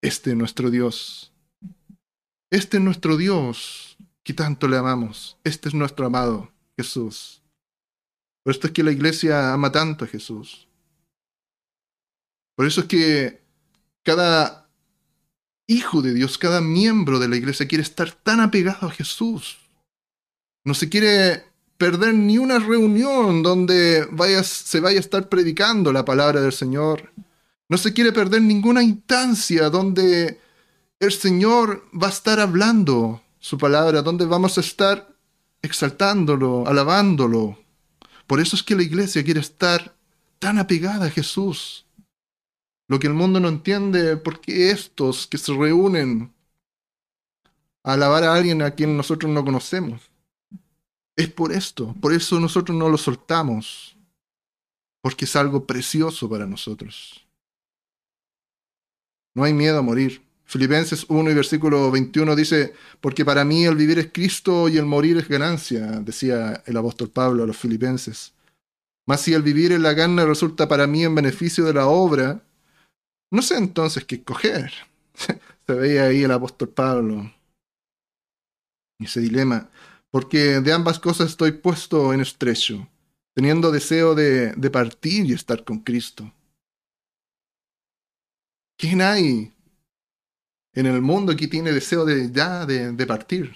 [0.00, 1.32] Este es nuestro Dios.
[2.50, 5.38] Este es nuestro Dios que tanto le amamos.
[5.42, 7.42] Este es nuestro amado Jesús.
[8.44, 10.68] Por esto es que la iglesia ama tanto a Jesús.
[12.56, 13.42] Por eso es que
[14.04, 14.67] cada
[15.68, 19.58] hijo de Dios, cada miembro de la iglesia quiere estar tan apegado a Jesús.
[20.64, 21.44] No se quiere
[21.76, 24.08] perder ni una reunión donde
[24.42, 27.12] se vaya a estar predicando la palabra del Señor.
[27.68, 30.40] No se quiere perder ninguna instancia donde
[30.98, 35.14] el Señor va a estar hablando su palabra, donde vamos a estar
[35.62, 37.58] exaltándolo, alabándolo.
[38.26, 39.94] Por eso es que la iglesia quiere estar
[40.38, 41.84] tan apegada a Jesús.
[42.88, 46.32] Lo que el mundo no entiende, porque estos que se reúnen
[47.84, 50.10] a alabar a alguien a quien nosotros no conocemos,
[51.16, 53.96] es por esto, por eso nosotros no lo soltamos,
[55.02, 57.26] porque es algo precioso para nosotros.
[59.34, 62.72] No hay miedo a morir, Filipenses 1 y versículo 21 dice,
[63.02, 67.10] porque para mí el vivir es Cristo y el morir es ganancia, decía el apóstol
[67.10, 68.32] Pablo a los filipenses.
[69.04, 72.42] Mas si el vivir en la carne resulta para mí en beneficio de la obra,
[73.30, 74.72] no sé entonces qué escoger.
[75.66, 77.32] Se veía ahí el apóstol Pablo.
[78.98, 79.70] Ese dilema.
[80.10, 82.88] Porque de ambas cosas estoy puesto en estrecho,
[83.34, 86.32] teniendo deseo de, de partir y estar con Cristo.
[88.78, 89.52] ¿Quién hay
[90.72, 93.52] en el mundo que tiene deseo de ya de, de partir?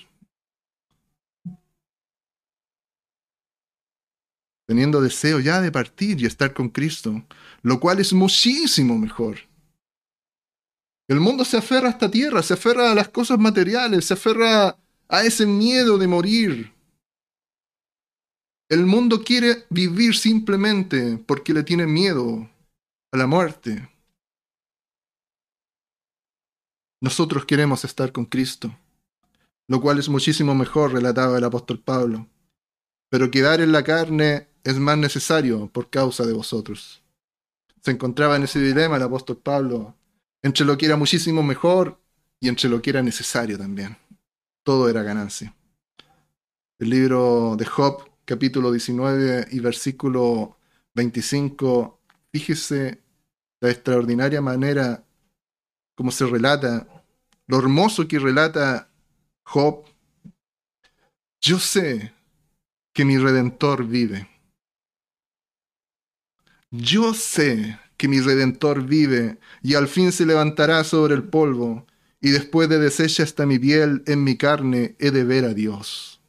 [4.66, 7.24] Teniendo deseo ya de partir y estar con Cristo,
[7.62, 9.38] lo cual es muchísimo mejor.
[11.12, 14.78] El mundo se aferra a esta tierra, se aferra a las cosas materiales, se aferra
[15.08, 16.72] a ese miedo de morir.
[18.70, 22.48] El mundo quiere vivir simplemente porque le tiene miedo
[23.12, 23.90] a la muerte.
[27.02, 28.74] Nosotros queremos estar con Cristo,
[29.68, 32.26] lo cual es muchísimo mejor, relataba el apóstol Pablo.
[33.10, 37.02] Pero quedar en la carne es más necesario por causa de vosotros.
[37.82, 39.94] Se encontraba en ese dilema el apóstol Pablo,
[40.42, 42.00] entre lo que era muchísimo mejor
[42.40, 43.96] y entre lo que era necesario también.
[44.64, 45.54] Todo era ganancia.
[46.78, 50.58] El libro de Job, capítulo 19 y versículo
[50.94, 52.00] 25,
[52.32, 53.00] fíjese
[53.60, 55.04] la extraordinaria manera
[55.94, 56.88] como se relata,
[57.46, 58.90] lo hermoso que relata
[59.44, 59.84] Job.
[61.40, 62.12] Yo sé
[62.92, 64.28] que mi redentor vive.
[66.70, 71.86] Yo sé que mi redentor vive y al fin se levantará sobre el polvo
[72.20, 76.20] y después de deshecha hasta mi piel en mi carne he de ver a Dios.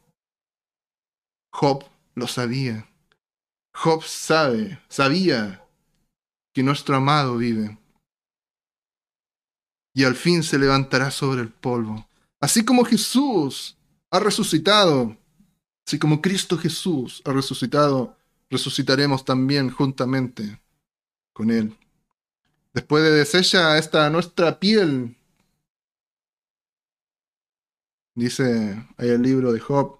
[1.52, 1.84] Job
[2.14, 2.88] lo sabía.
[3.74, 5.64] Job sabe, sabía
[6.52, 7.76] que nuestro amado vive
[9.94, 12.06] y al fin se levantará sobre el polvo.
[12.40, 13.76] Así como Jesús
[14.12, 15.16] ha resucitado,
[15.84, 18.16] así como Cristo Jesús ha resucitado,
[18.48, 20.60] resucitaremos también juntamente
[21.34, 21.76] con Él.
[22.72, 25.14] Después de deshecha esta nuestra piel,
[28.14, 29.98] dice ahí el libro de Job,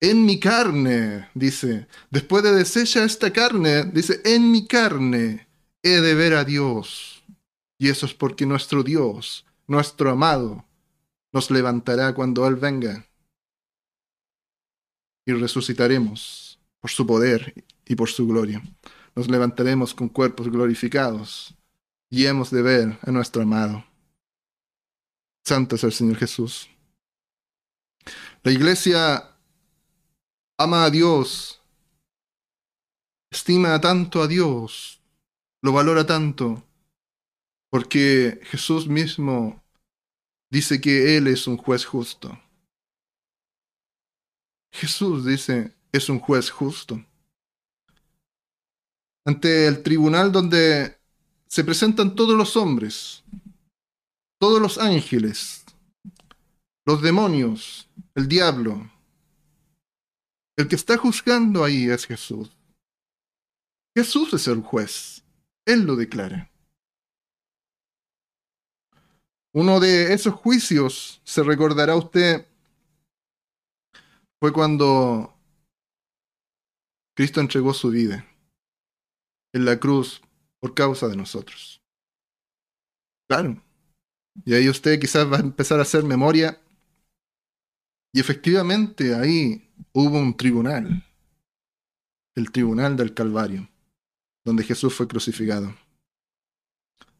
[0.00, 5.46] en mi carne, dice, después de deshecha esta carne, dice, en mi carne
[5.82, 7.14] he de ver a Dios
[7.78, 10.64] y eso es porque nuestro Dios, nuestro amado,
[11.32, 13.06] nos levantará cuando Él venga.
[15.26, 17.54] Y resucitaremos por su poder
[17.86, 18.62] y por su gloria.
[19.14, 21.54] Nos levantaremos con cuerpos glorificados
[22.10, 23.84] y hemos de ver a nuestro amado.
[25.44, 26.68] Santo es el Señor Jesús.
[28.42, 29.36] La iglesia
[30.58, 31.62] ama a Dios,
[33.30, 35.00] estima tanto a Dios,
[35.62, 36.62] lo valora tanto,
[37.70, 39.62] porque Jesús mismo
[40.50, 42.38] dice que Él es un juez justo.
[44.72, 47.04] Jesús dice, es un juez justo.
[49.26, 50.98] Ante el tribunal donde
[51.46, 53.24] se presentan todos los hombres,
[54.38, 55.64] todos los ángeles,
[56.84, 58.90] los demonios, el diablo.
[60.56, 62.50] El que está juzgando ahí es Jesús.
[63.96, 65.24] Jesús es el juez.
[65.64, 66.50] Él lo declara.
[69.52, 72.46] Uno de esos juicios, se recordará usted,
[74.38, 75.34] fue cuando
[77.14, 78.28] Cristo entregó su vida
[79.54, 80.20] en la cruz
[80.60, 81.80] por causa de nosotros.
[83.28, 83.62] Claro.
[84.44, 86.60] Y ahí usted quizás va a empezar a hacer memoria.
[88.12, 91.04] Y efectivamente ahí hubo un tribunal,
[92.36, 93.68] el tribunal del Calvario,
[94.44, 95.74] donde Jesús fue crucificado.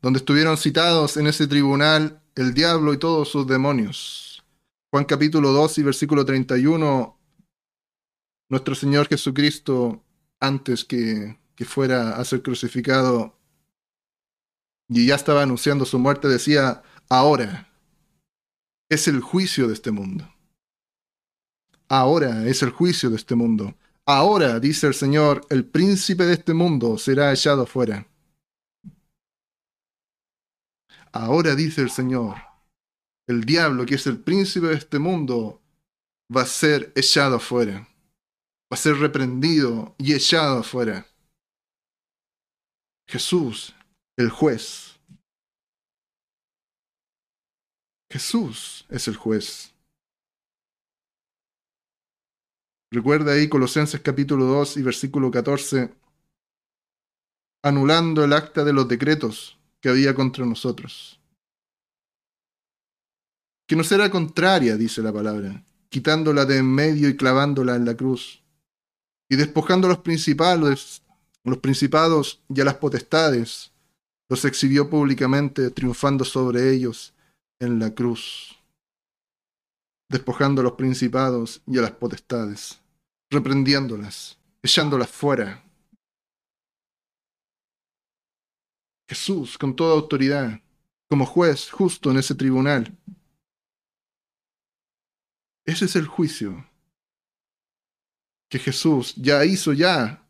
[0.02, 4.44] Donde estuvieron citados en ese tribunal el diablo y todos sus demonios.
[4.92, 7.18] Juan capítulo 2 y versículo 31,
[8.48, 10.04] nuestro Señor Jesucristo,
[10.40, 13.36] antes que, que fuera a ser crucificado
[14.88, 17.68] y ya estaba anunciando su muerte, decía, ahora
[18.88, 20.28] es el juicio de este mundo.
[21.88, 23.74] Ahora es el juicio de este mundo.
[24.06, 28.06] Ahora, dice el Señor, el príncipe de este mundo será echado fuera.
[31.12, 32.36] Ahora dice el Señor,
[33.26, 35.62] el diablo, que es el príncipe de este mundo,
[36.34, 37.88] va a ser echado afuera.
[38.70, 41.06] Va a ser reprendido y echado afuera.
[43.06, 43.74] Jesús,
[44.16, 44.98] el juez.
[48.10, 49.74] Jesús es el juez.
[52.90, 55.92] Recuerda ahí Colosenses capítulo 2 y versículo 14,
[57.64, 61.20] anulando el acta de los decretos que había contra nosotros.
[63.66, 67.96] que nos era contraria, dice la palabra, quitándola de en medio y clavándola en la
[67.96, 68.44] cruz,
[69.28, 71.03] y despojando a los principales,
[71.44, 73.72] los principados y a las potestades,
[74.28, 77.14] los exhibió públicamente, triunfando sobre ellos
[77.60, 78.58] en la cruz,
[80.08, 82.80] despojando a los principados y a las potestades,
[83.30, 85.62] reprendiéndolas, echándolas fuera.
[89.06, 90.60] Jesús, con toda autoridad,
[91.10, 92.96] como juez justo en ese tribunal.
[95.66, 96.66] Ese es el juicio
[98.50, 100.23] que Jesús ya hizo ya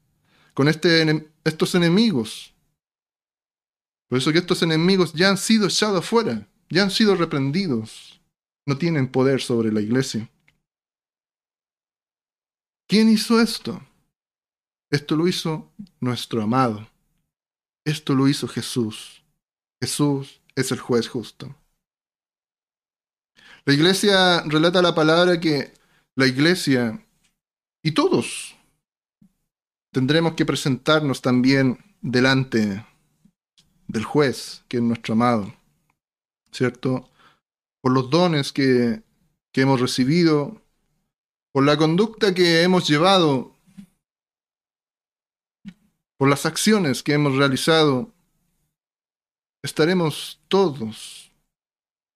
[0.55, 2.55] con este, estos enemigos.
[4.09, 8.21] Por eso que estos enemigos ya han sido echados afuera, ya han sido reprendidos,
[8.67, 10.31] no tienen poder sobre la iglesia.
[12.87, 13.83] ¿Quién hizo esto?
[14.91, 16.89] Esto lo hizo nuestro amado.
[17.85, 19.23] Esto lo hizo Jesús.
[19.81, 21.55] Jesús es el juez justo.
[23.65, 25.73] La iglesia relata la palabra que
[26.15, 27.03] la iglesia
[27.83, 28.54] y todos
[29.95, 32.85] tendremos que presentarnos también delante
[33.87, 35.55] del juez, que es nuestro amado,
[36.51, 37.09] ¿cierto?
[37.81, 39.03] Por los dones que,
[39.55, 40.61] hemos recibido,
[41.53, 43.55] por la conducta que hemos llevado,
[46.19, 48.13] por las acciones que hemos realizado,
[49.63, 51.31] estaremos todos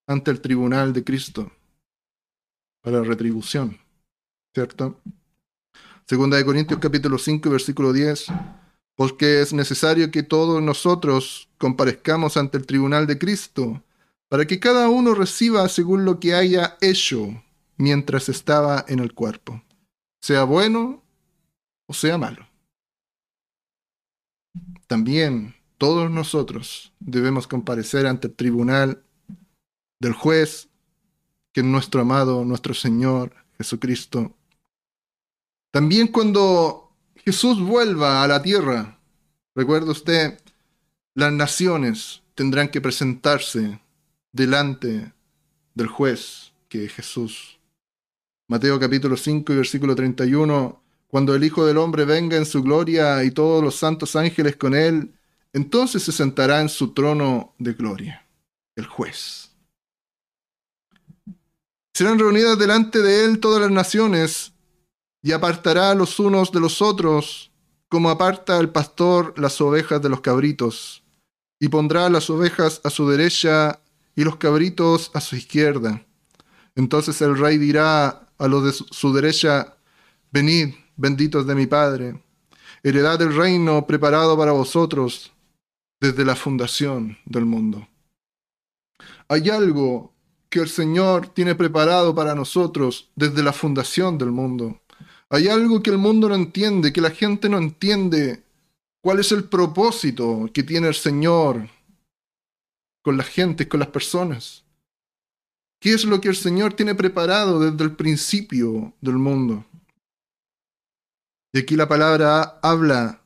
[0.09, 1.53] ante el tribunal de Cristo
[2.83, 3.79] para retribución,
[4.53, 5.01] ¿cierto?
[6.09, 8.29] Segunda de Corintios capítulo 5 versículo 10,
[8.97, 13.83] porque es necesario que todos nosotros comparezcamos ante el tribunal de Cristo,
[14.31, 17.45] para que cada uno reciba según lo que haya hecho
[17.77, 19.63] mientras estaba en el cuerpo,
[20.23, 21.03] sea bueno
[21.87, 22.49] o sea malo.
[24.87, 29.05] También todos nosotros debemos comparecer ante el tribunal
[30.01, 30.71] del juez,
[31.53, 34.38] que es nuestro amado, nuestro Señor Jesucristo.
[35.71, 38.99] También cuando Jesús vuelva a la tierra,
[39.55, 40.41] recuerda usted,
[41.15, 43.81] las naciones tendrán que presentarse
[44.33, 45.13] delante
[45.75, 47.59] del juez, que es Jesús.
[48.49, 53.23] Mateo capítulo 5 y versículo 31, cuando el Hijo del Hombre venga en su gloria
[53.25, 55.13] y todos los santos ángeles con él,
[55.53, 58.27] entonces se sentará en su trono de gloria,
[58.77, 59.51] el juez.
[61.93, 64.53] Serán reunidas delante de él todas las naciones,
[65.23, 67.51] y apartará los unos de los otros,
[67.89, 71.03] como aparta el pastor las ovejas de los cabritos,
[71.61, 73.81] y pondrá las ovejas a su derecha
[74.15, 76.05] y los cabritos a su izquierda.
[76.75, 79.77] Entonces el rey dirá a los de su derecha,
[80.31, 82.23] Venid, benditos de mi Padre,
[82.83, 85.33] heredad del reino preparado para vosotros
[86.01, 87.89] desde la fundación del mundo.
[89.29, 90.13] Hay algo
[90.49, 94.81] que el Señor tiene preparado para nosotros desde la fundación del mundo.
[95.31, 98.43] Hay algo que el mundo no entiende, que la gente no entiende.
[99.03, 101.69] ¿Cuál es el propósito que tiene el Señor
[103.03, 104.65] con la gente, con las personas?
[105.81, 109.65] ¿Qué es lo que el Señor tiene preparado desde el principio del mundo?
[111.53, 113.23] Y aquí la palabra habla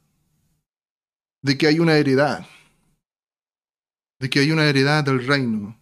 [1.42, 2.46] de que hay una heredad
[4.22, 5.76] de que hay una heredad del reino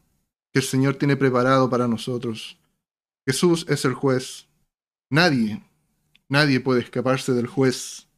[0.51, 2.57] que el Señor tiene preparado para nosotros.
[3.29, 4.49] Jesús es el juez.
[5.11, 5.63] Nadie,
[6.31, 8.09] nadie puede escaparse del juez.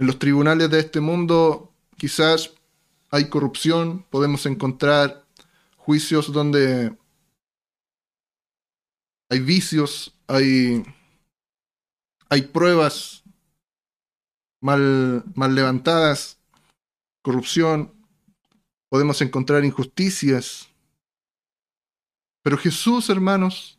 [0.00, 2.52] En los tribunales de este mundo quizás
[3.10, 5.24] hay corrupción, podemos encontrar
[5.76, 6.96] juicios donde
[9.28, 10.82] hay vicios, hay,
[12.28, 13.22] hay pruebas
[14.60, 16.38] mal, mal levantadas,
[17.22, 17.92] corrupción,
[18.88, 20.68] podemos encontrar injusticias.
[22.42, 23.78] Pero Jesús, hermanos,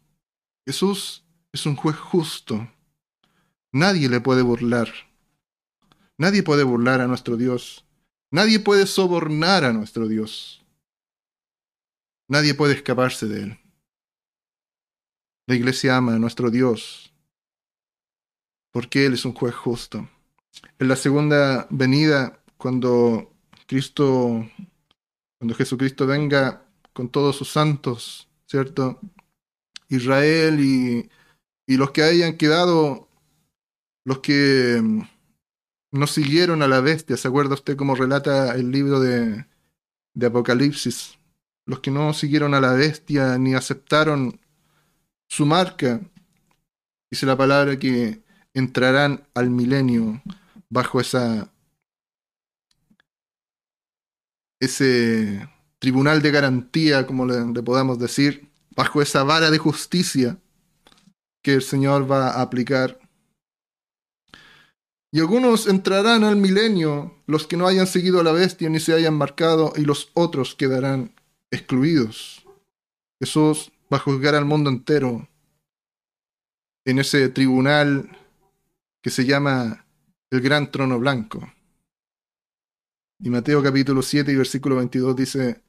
[0.66, 2.68] Jesús es un juez justo.
[3.72, 4.89] Nadie le puede burlar.
[6.17, 7.86] Nadie puede burlar a nuestro Dios.
[8.32, 10.63] Nadie puede sobornar a nuestro Dios.
[12.28, 13.59] Nadie puede escaparse de él.
[15.47, 17.11] La iglesia ama a nuestro Dios
[18.72, 20.09] porque Él es un juez justo.
[20.80, 23.34] En la segunda venida, cuando
[23.67, 24.45] Cristo
[25.41, 28.99] cuando Jesucristo venga con todos sus santos, ¿cierto?
[29.89, 31.09] Israel y,
[31.65, 33.07] los que hayan quedado,
[34.06, 35.02] los que mm,
[35.91, 39.45] no siguieron a la bestia, ¿se acuerda usted cómo relata el libro de,
[40.14, 41.18] de Apocalipsis?
[41.66, 44.39] Los que no siguieron a la bestia ni aceptaron
[45.30, 46.02] su marca,
[47.10, 48.22] dice la palabra que
[48.54, 50.22] entrarán al milenio
[50.70, 51.52] bajo esa
[54.62, 55.49] ese
[55.80, 60.38] tribunal de garantía, como le, podamos decir, bajo esa vara de justicia
[61.41, 63.01] que el Señor va a aplicar.
[65.12, 68.93] Y algunos entrarán al milenio, los que no hayan seguido a la bestia ni se
[68.93, 71.14] hayan marcado, y los otros quedarán
[71.51, 72.45] excluidos.
[73.20, 75.28] Jesús va a juzgar al mundo entero
[76.86, 78.18] en ese tribunal
[79.01, 79.86] que se llama
[80.30, 81.51] el Gran Trono Blanco.
[83.20, 85.62] Y Mateo capítulo 7 y versículo 22 dice,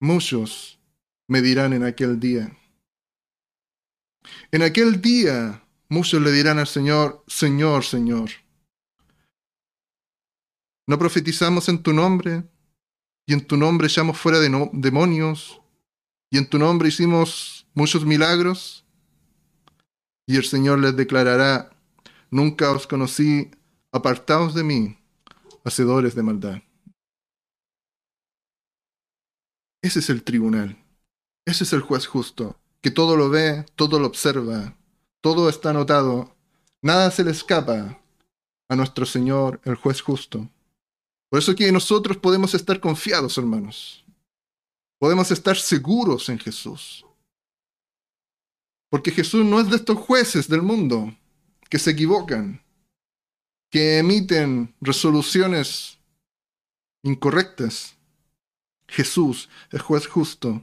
[0.00, 0.78] muchos
[1.28, 2.56] me dirán en aquel día.
[4.52, 8.30] En aquel día muchos le dirán al Señor, Señor, Señor.
[10.92, 12.44] ¿No profetizamos en tu nombre?
[13.24, 15.62] ¿Y en tu nombre echamos fuera de demonios?
[16.30, 18.84] ¿Y en tu nombre hicimos muchos milagros?
[20.26, 21.70] Y el Señor les declarará,
[22.30, 23.50] nunca os conocí,
[23.90, 24.98] apartaos de mí,
[25.64, 26.62] hacedores de maldad.
[29.80, 30.76] Ese es el tribunal.
[31.46, 34.76] Ese es el juez justo, que todo lo ve, todo lo observa,
[35.22, 36.36] todo está anotado,
[36.82, 37.98] nada se le escapa
[38.68, 40.50] a nuestro Señor, el juez justo.
[41.32, 44.04] Por eso que nosotros podemos estar confiados, hermanos.
[44.98, 47.06] Podemos estar seguros en Jesús.
[48.90, 51.16] Porque Jesús no es de estos jueces del mundo
[51.70, 52.62] que se equivocan,
[53.70, 55.98] que emiten resoluciones
[57.02, 57.96] incorrectas.
[58.86, 60.62] Jesús es juez justo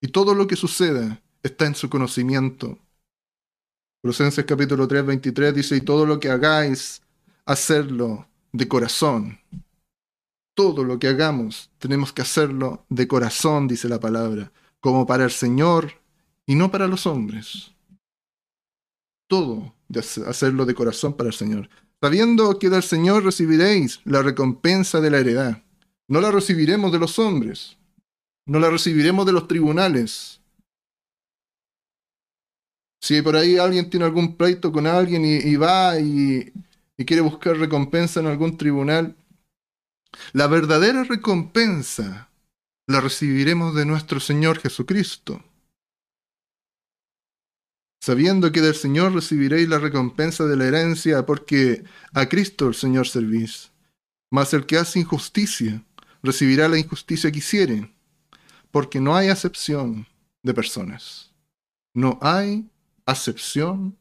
[0.00, 2.78] y todo lo que suceda está en su conocimiento.
[4.00, 7.02] Colosenses capítulo 3, 23 dice, y todo lo que hagáis,
[7.44, 9.38] hacerlo de corazón.
[10.58, 14.50] Todo lo que hagamos, tenemos que hacerlo de corazón, dice la palabra,
[14.80, 15.92] como para el Señor
[16.46, 17.70] y no para los hombres.
[19.28, 19.72] Todo
[20.26, 21.68] hacerlo de corazón para el Señor.
[22.00, 25.62] Sabiendo que del Señor recibiréis la recompensa de la heredad.
[26.08, 27.76] No la recibiremos de los hombres,
[28.44, 30.40] no la recibiremos de los tribunales.
[33.00, 36.52] Si por ahí alguien tiene algún pleito con alguien y, va y,
[36.96, 39.14] y quiere buscar recompensa en algún tribunal,
[40.32, 42.30] la verdadera recompensa
[42.86, 45.44] la recibiremos de nuestro Señor Jesucristo.
[48.00, 53.08] Sabiendo que del Señor recibiréis la recompensa de la herencia, porque a Cristo el Señor
[53.08, 53.72] servís.
[54.30, 55.84] Mas el que hace injusticia
[56.22, 57.92] recibirá la injusticia que hiciere,
[58.70, 60.06] porque no hay acepción
[60.42, 61.32] de personas.
[61.94, 62.70] No hay
[63.04, 63.98] acepción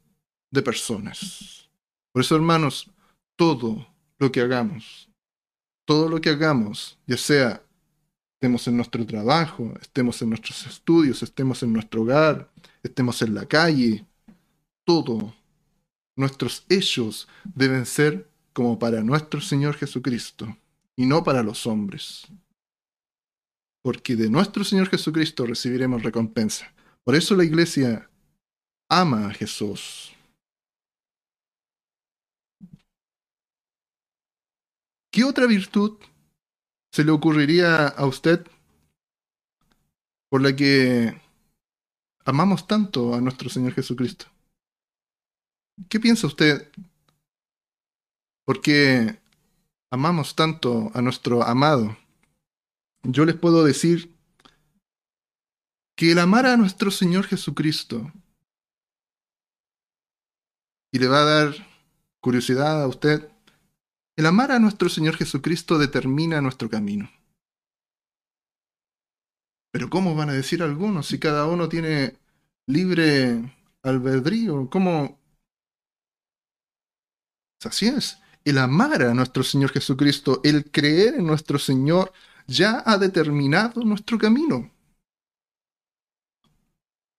[0.51, 1.69] de personas.
[2.11, 2.89] Por eso, hermanos,
[3.35, 3.87] todo
[4.19, 5.06] lo que hagamos,
[5.87, 7.63] todo lo que hagamos, ya sea
[8.35, 12.51] estemos en nuestro trabajo, estemos en nuestros estudios, estemos en nuestro hogar,
[12.83, 14.05] estemos en la calle,
[14.83, 15.33] todo,
[16.15, 20.57] nuestros hechos deben ser como para nuestro Señor Jesucristo
[20.97, 22.27] y no para los hombres.
[23.81, 26.73] Porque de nuestro Señor Jesucristo recibiremos recompensa.
[27.05, 28.09] Por eso la iglesia
[28.89, 30.16] ama a Jesús.
[35.17, 35.97] ¿Qué otra virtud
[36.91, 38.45] se le ocurriría a usted
[40.29, 41.19] por la que
[42.23, 44.27] amamos tanto a nuestro Señor Jesucristo?
[45.89, 46.71] ¿Qué piensa usted?
[48.45, 49.19] ¿Por qué
[49.89, 51.97] amamos tanto a nuestro amado,
[53.01, 54.15] yo les puedo decir
[55.95, 58.13] que el amar a nuestro Señor Jesucristo
[60.91, 61.55] y le va a dar
[62.21, 63.31] curiosidad a usted,
[64.17, 67.09] el amar a nuestro Señor Jesucristo determina nuestro camino.
[69.71, 72.17] Pero ¿cómo van a decir algunos si cada uno tiene
[72.67, 73.53] libre
[73.83, 74.69] albedrío?
[74.69, 75.17] ¿Cómo?
[77.63, 82.13] Así es el amar a nuestro Señor Jesucristo, el creer en nuestro Señor,
[82.47, 84.71] ya ha determinado nuestro camino.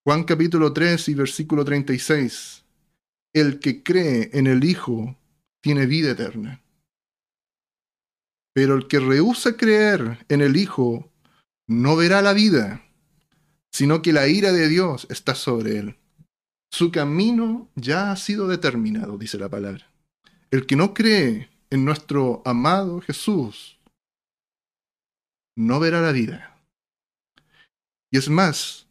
[0.06, 2.64] Juan capítulo 3 y versículo 36.
[3.34, 5.18] El que cree en el Hijo
[5.60, 6.62] tiene vida eterna.
[8.58, 11.12] Pero el que rehúsa creer en el Hijo
[11.68, 12.84] no verá la vida,
[13.70, 15.96] sino que la ira de Dios está sobre él.
[16.68, 19.88] Su camino ya ha sido determinado, dice la palabra.
[20.50, 23.78] El que no cree en nuestro amado Jesús
[25.54, 26.60] no verá la vida.
[28.10, 28.88] Y es más,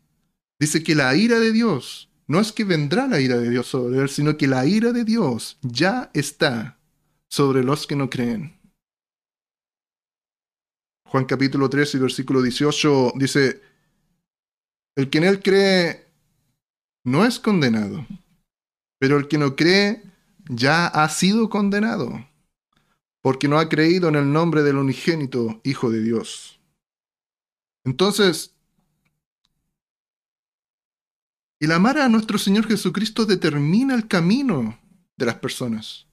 [0.61, 3.99] dice que la ira de Dios no es que vendrá la ira de Dios sobre
[3.99, 6.80] él, sino que la ira de Dios ya está
[7.28, 8.57] sobre los que no creen.
[11.10, 13.62] Juan capítulo 3 versículo 18 dice,
[14.95, 16.05] el que en él cree
[17.03, 18.05] no es condenado,
[18.99, 20.03] pero el que no cree
[20.49, 22.28] ya ha sido condenado,
[23.22, 26.60] porque no ha creído en el nombre del unigénito Hijo de Dios.
[27.86, 28.58] Entonces,
[31.60, 34.80] El amar a nuestro Señor Jesucristo determina el camino
[35.18, 36.05] de las personas.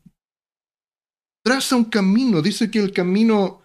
[1.43, 3.61] Traza un camino, dice que el camino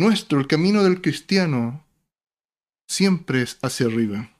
[0.00, 1.84] nuestro, el camino del cristiano,
[2.88, 4.30] siempre es hacia arriba.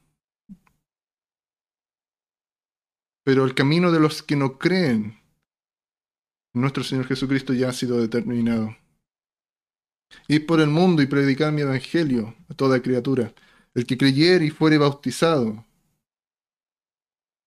[3.23, 5.21] Pero el camino de los que no creen
[6.53, 8.77] en nuestro Señor Jesucristo ya ha sido determinado.
[10.27, 13.33] Ir por el mundo y predicar mi evangelio a toda criatura.
[13.75, 15.65] El que creyere y fuere bautizado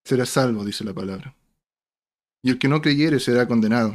[0.06, 1.36] será salvo, dice la palabra.
[2.42, 3.94] Y el que no creyere será condenado.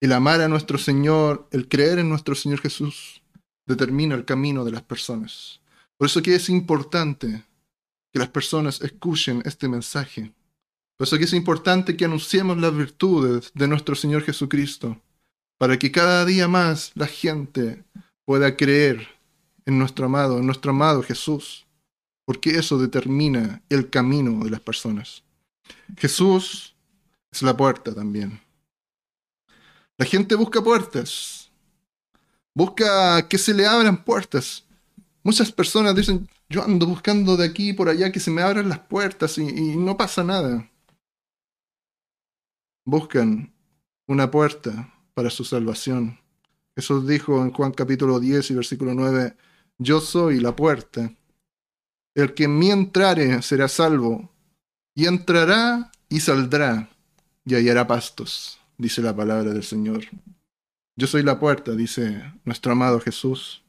[0.00, 3.22] El amar a nuestro Señor, el creer en nuestro Señor Jesús,
[3.66, 5.60] determina el camino de las personas.
[5.96, 7.44] Por eso que es importante
[8.12, 10.32] que las personas escuchen este mensaje.
[10.96, 15.00] Por eso que es importante que anunciemos las virtudes de nuestro Señor Jesucristo,
[15.58, 17.84] para que cada día más la gente
[18.24, 19.08] pueda creer
[19.64, 21.66] en nuestro amado, en nuestro amado Jesús,
[22.26, 25.22] porque eso determina el camino de las personas.
[25.96, 26.74] Jesús
[27.30, 28.45] es la puerta también.
[29.98, 31.50] La gente busca puertas,
[32.54, 34.64] busca que se le abran puertas.
[35.22, 38.80] Muchas personas dicen, yo ando buscando de aquí por allá que se me abran las
[38.80, 40.70] puertas y, y no pasa nada.
[42.84, 43.52] Buscan
[44.06, 46.20] una puerta para su salvación.
[46.76, 49.34] Jesús dijo en Juan capítulo 10 y versículo 9,
[49.78, 51.12] yo soy la puerta.
[52.14, 54.30] El que en mí entrare será salvo,
[54.94, 56.88] y entrará y saldrá,
[57.44, 60.04] y hallará pastos, dice la palabra del Señor.
[60.96, 63.62] Yo soy la puerta, dice nuestro amado Jesús.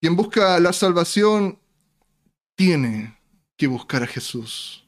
[0.00, 1.58] Quien busca la salvación
[2.56, 3.18] tiene
[3.56, 4.84] que buscar a Jesús.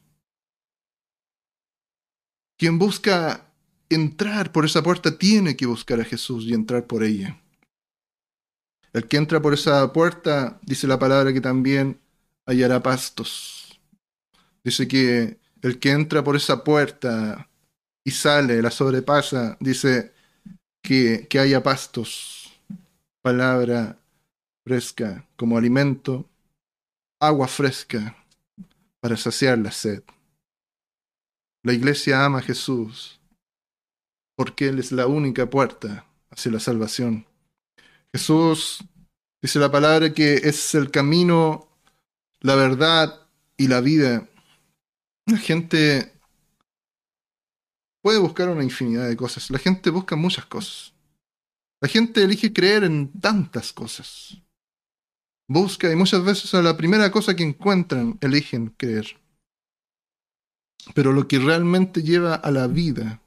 [2.57, 3.51] Quien busca
[3.89, 7.41] entrar por esa puerta tiene que buscar a Jesús y entrar por ella.
[8.93, 11.99] El que entra por esa puerta, dice la palabra que también
[12.45, 13.79] hallará pastos.
[14.63, 17.49] Dice que el que entra por esa puerta
[18.05, 20.13] y sale, la sobrepasa, dice
[20.81, 22.53] que, que haya pastos.
[23.21, 23.97] Palabra
[24.63, 26.29] fresca como alimento,
[27.19, 28.15] agua fresca
[29.01, 30.03] para saciar la sed.
[31.63, 33.19] La iglesia ama a Jesús
[34.35, 37.25] porque Él es la única puerta hacia la salvación.
[38.13, 38.83] Jesús
[39.41, 41.67] dice la palabra que es el camino,
[42.41, 43.21] la verdad
[43.57, 44.27] y la vida.
[45.25, 46.14] La gente
[48.05, 49.49] puede buscar una infinidad de cosas.
[49.49, 50.93] La gente busca muchas cosas.
[51.81, 54.37] La gente elige creer en tantas cosas.
[55.47, 59.19] Busca y muchas veces a la primera cosa que encuentran eligen creer.
[60.93, 63.21] Pero lo que realmente lleva a la vida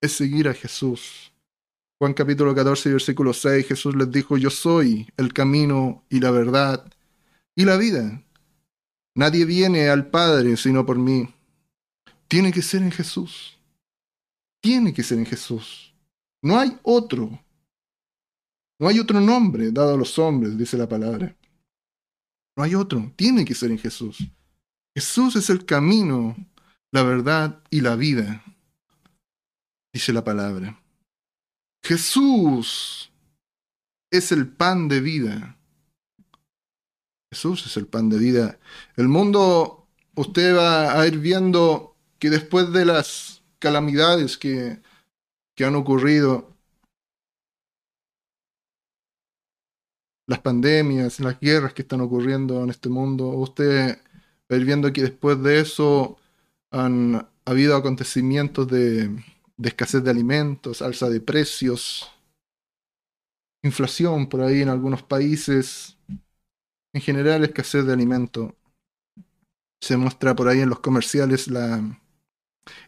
[0.00, 1.30] es seguir a Jesús.
[1.98, 6.90] Juan capítulo 14, versículo 6, Jesús les dijo, yo soy el camino y la verdad
[7.54, 8.22] y la vida.
[9.14, 11.28] Nadie viene al Padre sino por mí.
[12.28, 13.55] Tiene que ser en Jesús.
[14.60, 15.94] Tiene que ser en Jesús.
[16.42, 17.42] No hay otro.
[18.78, 21.34] No hay otro nombre dado a los hombres, dice la palabra.
[22.56, 23.12] No hay otro.
[23.16, 24.18] Tiene que ser en Jesús.
[24.96, 26.34] Jesús es el camino,
[26.90, 28.42] la verdad y la vida,
[29.92, 30.80] dice la palabra.
[31.84, 33.12] Jesús
[34.10, 35.58] es el pan de vida.
[37.30, 38.58] Jesús es el pan de vida.
[38.96, 44.80] El mundo, usted va a ir viendo que después de las calamidades que,
[45.54, 46.56] que han ocurrido,
[50.26, 53.98] las pandemias, las guerras que están ocurriendo en este mundo, usted
[54.50, 56.18] va a ir viendo que después de eso
[56.70, 59.08] han habido acontecimientos de,
[59.56, 62.10] de escasez de alimentos, alza de precios,
[63.62, 65.96] inflación por ahí en algunos países,
[66.92, 68.56] en general escasez de alimento.
[69.80, 72.00] Se muestra por ahí en los comerciales la,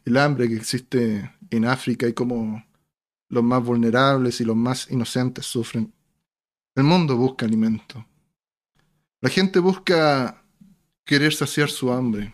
[0.05, 2.65] el hambre que existe en África y cómo
[3.29, 5.93] los más vulnerables y los más inocentes sufren.
[6.75, 8.07] El mundo busca alimento.
[9.21, 10.43] La gente busca
[11.05, 12.33] querer saciar su hambre.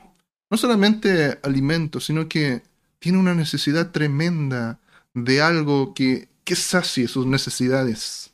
[0.50, 2.62] No solamente alimento, sino que
[2.98, 4.80] tiene una necesidad tremenda
[5.14, 8.32] de algo que, que sacie sus necesidades.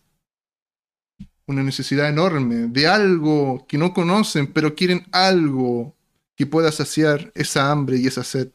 [1.46, 5.94] Una necesidad enorme de algo que no conocen, pero quieren algo
[6.36, 8.50] que pueda saciar esa hambre y esa sed.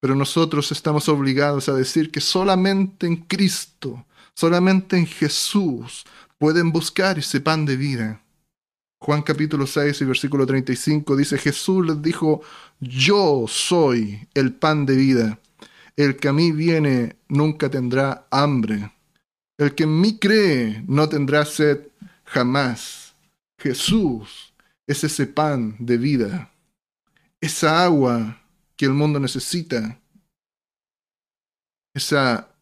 [0.00, 6.04] Pero nosotros estamos obligados a decir que solamente en Cristo, solamente en Jesús
[6.38, 8.22] pueden buscar ese pan de vida.
[8.98, 12.42] Juan capítulo 6 y versículo 35 dice, Jesús les dijo,
[12.80, 15.38] yo soy el pan de vida.
[15.96, 18.92] El que a mí viene nunca tendrá hambre.
[19.58, 21.88] El que en mí cree no tendrá sed
[22.24, 23.14] jamás.
[23.58, 24.52] Jesús
[24.86, 26.52] es ese pan de vida,
[27.40, 28.40] esa agua
[28.76, 30.00] que el mundo necesita,
[31.94, 32.54] esa,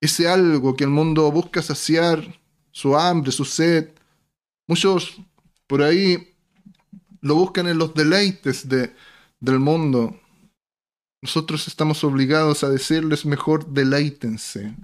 [0.00, 2.38] ese algo que el mundo busca saciar,
[2.70, 3.90] su hambre, su sed.
[4.68, 5.16] Muchos
[5.66, 6.34] por ahí
[7.20, 8.94] lo buscan en los deleites de,
[9.40, 10.20] del mundo.
[11.22, 14.76] Nosotros estamos obligados a decirles mejor deleítense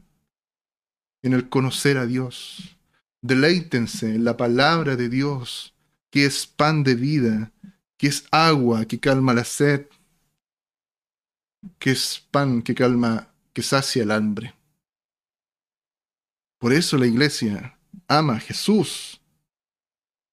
[1.22, 2.76] en el conocer a Dios.
[3.20, 5.74] Deleítense en la palabra de Dios,
[6.10, 7.52] que es pan de vida,
[7.98, 9.86] que es agua que calma la sed,
[11.78, 14.54] que es pan que calma, que sacia el hambre.
[16.58, 19.20] Por eso la iglesia ama a Jesús.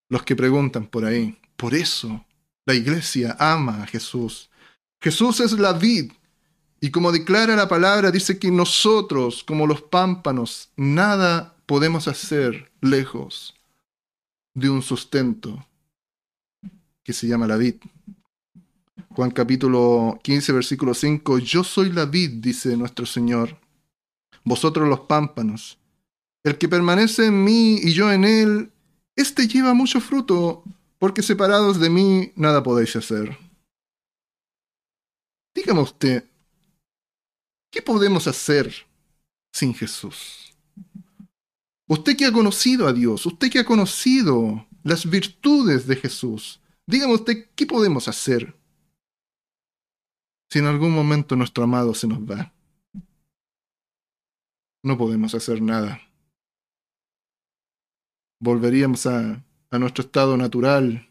[0.09, 2.25] Los que preguntan por ahí, por eso
[2.65, 4.49] la iglesia ama a Jesús.
[5.01, 6.11] Jesús es la vid
[6.81, 13.53] y como declara la palabra, dice que nosotros, como los pámpanos, nada podemos hacer lejos
[14.53, 15.65] de un sustento
[17.03, 17.75] que se llama la vid.
[19.19, 23.59] Juan capítulo 15, versículo 5, yo soy la vid, dice nuestro Señor,
[24.45, 25.77] vosotros los pámpanos.
[26.41, 28.71] El que permanece en mí y yo en él,
[29.17, 30.63] éste lleva mucho fruto,
[30.99, 33.37] porque separados de mí nada podéis hacer.
[35.53, 36.23] Dígame usted,
[37.73, 38.73] ¿qué podemos hacer
[39.51, 40.55] sin Jesús?
[41.89, 47.15] Usted que ha conocido a Dios, usted que ha conocido las virtudes de Jesús, dígame
[47.15, 48.57] usted, ¿qué podemos hacer
[50.49, 52.53] si en algún momento nuestro amado se nos va?
[54.83, 56.01] No podemos hacer nada.
[58.41, 61.09] Volveríamos a, a nuestro estado natural,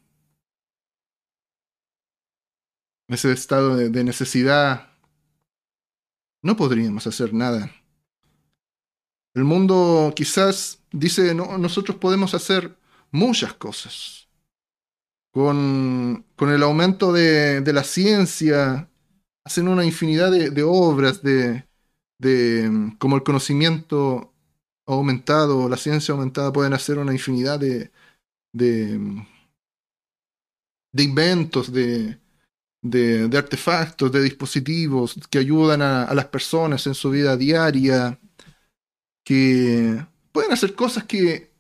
[3.09, 4.89] ese estado de, necesidad,
[6.43, 7.73] no podríamos hacer nada.
[9.35, 12.77] El mundo quizás dice, no, nosotros podemos hacer
[13.11, 14.29] muchas cosas.
[15.33, 18.89] Con, con el aumento de, de, la ciencia,
[19.49, 21.65] hacen una infinidad de, obras, de,
[22.19, 24.35] de, como el conocimiento
[24.87, 27.91] aumentado, la ciencia aumentada, pueden hacer una infinidad de,
[28.53, 29.25] de,
[30.93, 32.19] de inventos, de,
[32.83, 38.21] de, artefactos, de dispositivos que ayudan a, las personas en su vida diaria,
[39.25, 41.51] que pueden hacer cosas que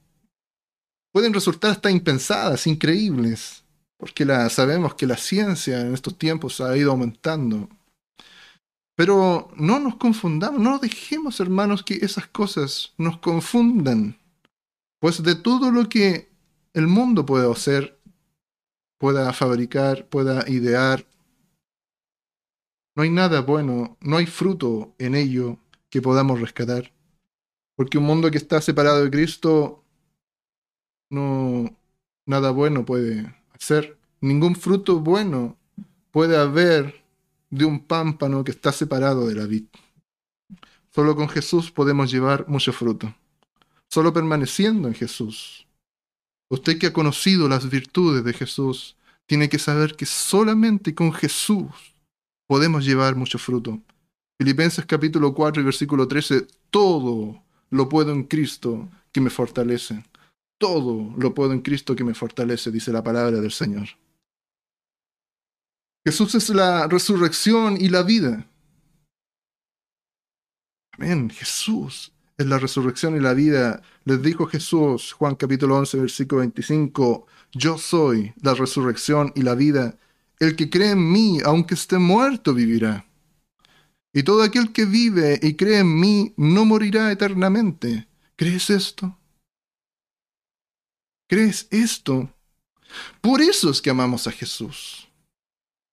[1.10, 3.64] pueden resultar hasta impensadas, increíbles,
[3.96, 7.70] porque la, sabemos que la ciencia en estos tiempos ha ido aumentando.
[8.98, 14.18] Pero no nos confundamos, no dejemos, hermanos, que esas cosas nos confundan.
[14.98, 16.32] Pues de todo lo que
[16.74, 17.96] el mundo puede hacer,
[18.98, 21.06] pueda fabricar, pueda idear.
[22.96, 25.58] No hay nada bueno, no hay fruto en ello
[25.90, 26.92] que podamos rescatar.
[27.76, 29.84] Porque un mundo que está separado de Cristo,
[31.08, 31.70] no,
[32.26, 33.96] nada bueno puede hacer.
[34.20, 35.56] Ningún fruto bueno
[36.10, 37.07] puede haber
[37.50, 39.64] de un pámpano que está separado de la vid.
[40.94, 43.14] Solo con Jesús podemos llevar mucho fruto.
[43.88, 45.66] Solo permaneciendo en Jesús.
[46.50, 48.96] Usted que ha conocido las virtudes de Jesús,
[49.26, 51.68] tiene que saber que solamente con Jesús
[52.46, 53.80] podemos llevar mucho fruto.
[54.40, 60.04] Filipenses capítulo 4 y versículo 13, todo lo puedo en Cristo que me fortalece.
[60.58, 63.88] Todo lo puedo en Cristo que me fortalece, dice la palabra del Señor.
[66.08, 68.46] Jesús es la resurrección y la vida.
[70.92, 73.82] Amén, Jesús es la resurrección y la vida.
[74.04, 79.98] Les dijo Jesús, Juan capítulo 11, versículo 25, yo soy la resurrección y la vida.
[80.38, 83.04] El que cree en mí, aunque esté muerto, vivirá.
[84.14, 88.08] Y todo aquel que vive y cree en mí no morirá eternamente.
[88.34, 89.14] ¿Crees esto?
[91.28, 92.32] ¿Crees esto?
[93.20, 95.07] Por eso es que amamos a Jesús,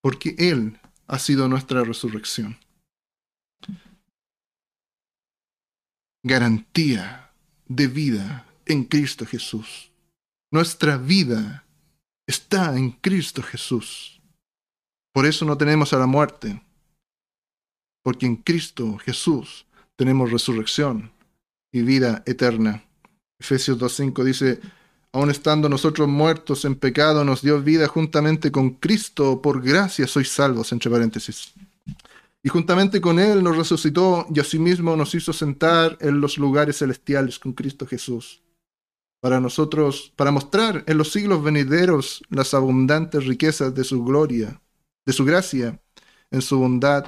[0.05, 2.59] porque Él ha sido nuestra resurrección.
[6.23, 7.31] Garantía
[7.65, 9.91] de vida en Cristo Jesús.
[10.51, 11.65] Nuestra vida
[12.27, 14.21] está en Cristo Jesús.
[15.11, 16.61] Por eso no tenemos a la muerte,
[18.03, 21.11] porque en Cristo Jesús tenemos resurrección
[21.73, 22.85] y vida eterna.
[23.39, 24.61] Efesios 2.5 dice,
[25.15, 30.29] aun estando nosotros muertos en pecado, nos dio vida juntamente con Cristo, por gracia sois
[30.29, 31.53] salvos, entre paréntesis.
[32.43, 37.39] Y juntamente con Él nos resucitó y asimismo nos hizo sentar en los lugares celestiales
[37.39, 38.41] con Cristo Jesús
[39.21, 44.61] para nosotros, para mostrar en los siglos venideros las abundantes riquezas de su gloria,
[45.05, 45.79] de su gracia,
[46.29, 47.05] en su bondad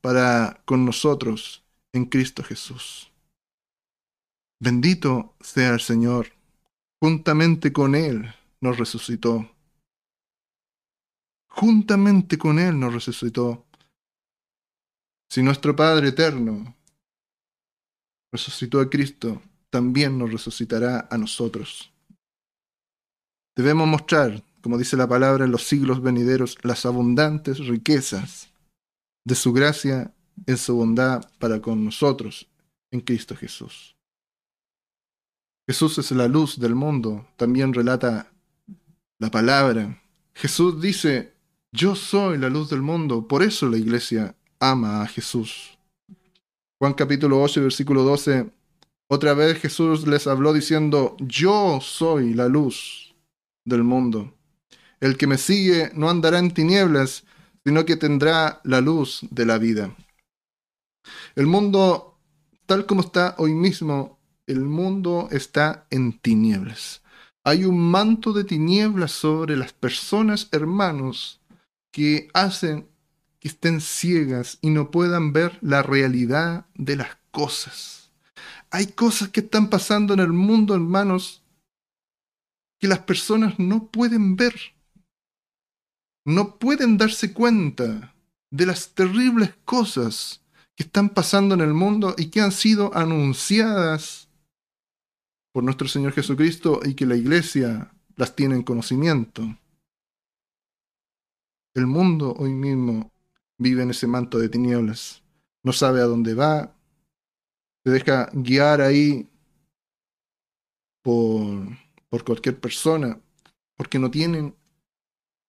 [0.00, 3.10] para con nosotros en Cristo Jesús.
[4.60, 6.28] Bendito sea el Señor,
[7.02, 9.50] juntamente con Él nos resucitó.
[11.48, 13.66] Juntamente con Él nos resucitó.
[15.28, 16.76] Si nuestro Padre eterno
[18.32, 21.92] resucitó a Cristo, también nos resucitará a nosotros.
[23.56, 28.48] Debemos mostrar, como dice la palabra en los siglos venideros, las abundantes riquezas
[29.26, 30.14] de su gracia
[30.46, 32.48] en su bondad para con nosotros
[32.92, 33.91] en Cristo Jesús.
[35.72, 38.30] Jesús es la luz del mundo, también relata
[39.18, 40.02] la palabra.
[40.34, 41.32] Jesús dice,
[41.72, 45.78] yo soy la luz del mundo, por eso la iglesia ama a Jesús.
[46.78, 48.50] Juan capítulo 8, versículo 12,
[49.08, 53.14] otra vez Jesús les habló diciendo, yo soy la luz
[53.64, 54.34] del mundo.
[55.00, 57.24] El que me sigue no andará en tinieblas,
[57.64, 59.96] sino que tendrá la luz de la vida.
[61.34, 62.18] El mundo,
[62.66, 67.02] tal como está hoy mismo, el mundo está en tinieblas.
[67.44, 71.40] Hay un manto de tinieblas sobre las personas, hermanos,
[71.90, 72.88] que hacen
[73.40, 78.12] que estén ciegas y no puedan ver la realidad de las cosas.
[78.70, 81.42] Hay cosas que están pasando en el mundo, hermanos,
[82.78, 84.54] que las personas no pueden ver.
[86.24, 88.14] No pueden darse cuenta
[88.52, 90.42] de las terribles cosas
[90.76, 94.21] que están pasando en el mundo y que han sido anunciadas
[95.52, 99.42] por nuestro Señor Jesucristo y que la iglesia las tiene en conocimiento.
[101.74, 103.12] El mundo hoy mismo
[103.58, 105.22] vive en ese manto de tinieblas,
[105.62, 106.74] no sabe a dónde va,
[107.84, 109.28] se deja guiar ahí
[111.02, 111.66] por,
[112.08, 113.20] por cualquier persona,
[113.76, 114.56] porque no tienen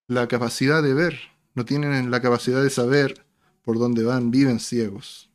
[0.08, 1.20] la capacidad de ver,
[1.56, 3.26] no tienen la capacidad de saber
[3.62, 5.30] por dónde van, viven ciegos.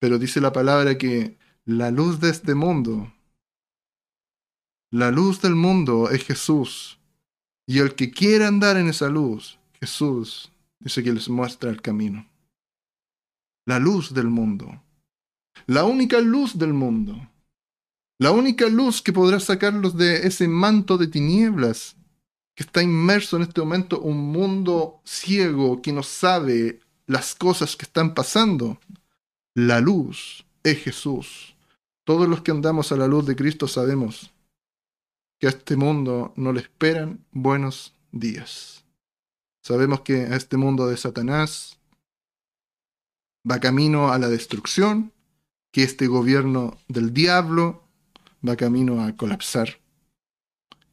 [0.00, 3.12] Pero dice la palabra que la luz de este mundo,
[4.90, 6.98] la luz del mundo es Jesús.
[7.66, 12.28] Y el que quiere andar en esa luz, Jesús dice que les muestra el camino.
[13.64, 14.82] La luz del mundo.
[15.66, 17.30] La única luz del mundo.
[18.18, 21.96] La única luz que podrá sacarlos de ese manto de tinieblas
[22.54, 27.86] que está inmerso en este momento un mundo ciego que no sabe las cosas que
[27.86, 28.78] están pasando.
[29.54, 31.56] La luz es Jesús.
[32.04, 34.32] Todos los que andamos a la luz de Cristo sabemos
[35.38, 38.84] que a este mundo no le esperan buenos días.
[39.62, 41.78] Sabemos que a este mundo de Satanás
[43.48, 45.12] va camino a la destrucción,
[45.72, 47.82] que este gobierno del diablo
[48.46, 49.80] va camino a colapsar.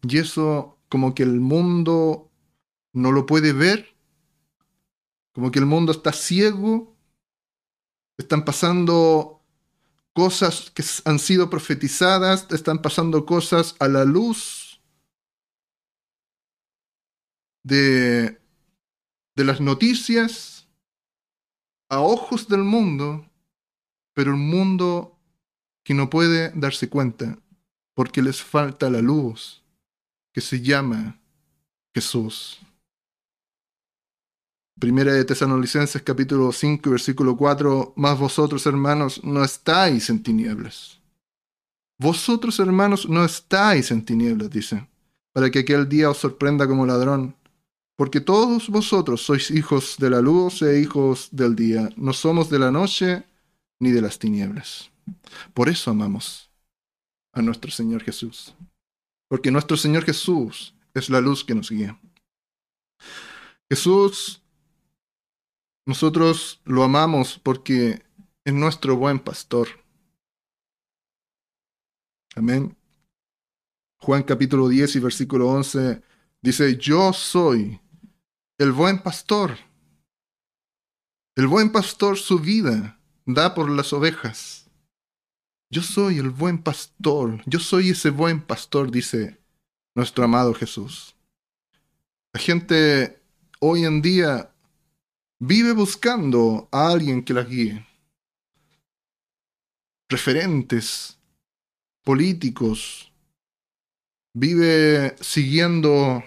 [0.02, 2.30] Y eso como que el mundo
[2.94, 3.96] no lo puede ver,
[5.34, 6.96] como que el mundo está ciego,
[8.18, 9.39] están pasando
[10.20, 14.82] cosas que han sido profetizadas, están pasando cosas a la luz
[17.64, 18.38] de,
[19.38, 20.68] de las noticias,
[21.90, 23.26] a ojos del mundo,
[24.14, 25.18] pero un mundo
[25.86, 27.40] que no puede darse cuenta
[27.94, 29.64] porque les falta la luz
[30.34, 31.18] que se llama
[31.96, 32.60] Jesús.
[34.80, 41.00] Primera de Tesalonicenses capítulo 5 versículo 4, más vosotros hermanos no estáis en tinieblas.
[41.98, 44.88] Vosotros hermanos no estáis en tinieblas, dice,
[45.34, 47.36] para que aquel día os sorprenda como ladrón,
[47.98, 52.60] porque todos vosotros sois hijos de la luz e hijos del día, no somos de
[52.60, 53.26] la noche
[53.80, 54.92] ni de las tinieblas.
[55.54, 56.50] Por eso amamos
[57.34, 58.56] a nuestro Señor Jesús
[59.30, 61.98] porque nuestro Señor Jesús es la luz que nos guía.
[63.70, 64.42] Jesús,
[65.90, 68.04] nosotros lo amamos porque
[68.46, 69.68] es nuestro buen pastor.
[72.36, 72.78] Amén.
[73.98, 76.04] Juan capítulo 10 y versículo 11
[76.44, 77.82] dice, yo soy
[78.60, 79.58] el buen pastor.
[81.36, 84.70] El buen pastor su vida da por las ovejas.
[85.72, 89.42] Yo soy el buen pastor, yo soy ese buen pastor, dice
[89.96, 91.16] nuestro amado Jesús.
[92.32, 93.24] La gente
[93.60, 94.54] hoy en día
[95.40, 97.86] vive buscando a alguien que las guíe.
[100.10, 101.18] Referentes,
[102.04, 103.12] políticos,
[104.34, 106.24] vive siguiendo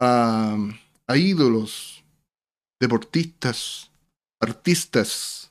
[0.00, 0.56] a,
[1.14, 2.04] ídolos,
[2.80, 3.90] deportistas,
[4.40, 5.50] artistas,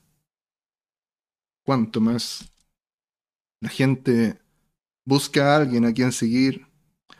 [1.66, 2.52] cuanto más
[3.62, 4.38] la gente
[5.06, 6.68] busca a alguien a quien seguir,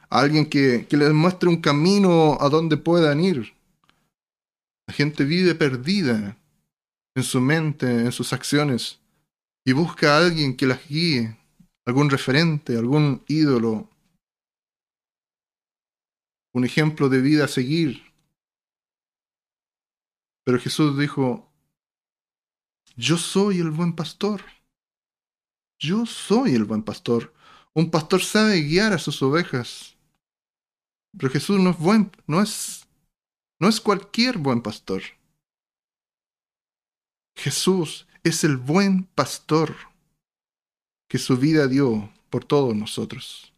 [0.10, 3.55] a alguien que, que les muestre un camino a donde puedan ir.
[4.88, 6.38] La gente vive perdida
[7.16, 9.00] en su mente, en sus acciones,
[9.66, 11.38] y busca a alguien que las guíe,
[11.86, 13.90] algún referente, algún ídolo.
[16.54, 18.02] un ejemplo de vida a seguir.
[20.46, 21.52] Pero Jesús dijo,
[22.96, 24.42] yo soy el buen pastor.
[25.78, 27.34] Yo soy el buen pastor.
[27.74, 29.98] Un pastor sabe guiar a sus ovejas.
[31.18, 32.85] Pero Jesús no es buen, no es,
[33.60, 35.02] no es cualquier buen pastor.
[37.36, 39.76] Jesús es el buen pastor
[41.10, 43.54] que su vida dio por todos nosotros.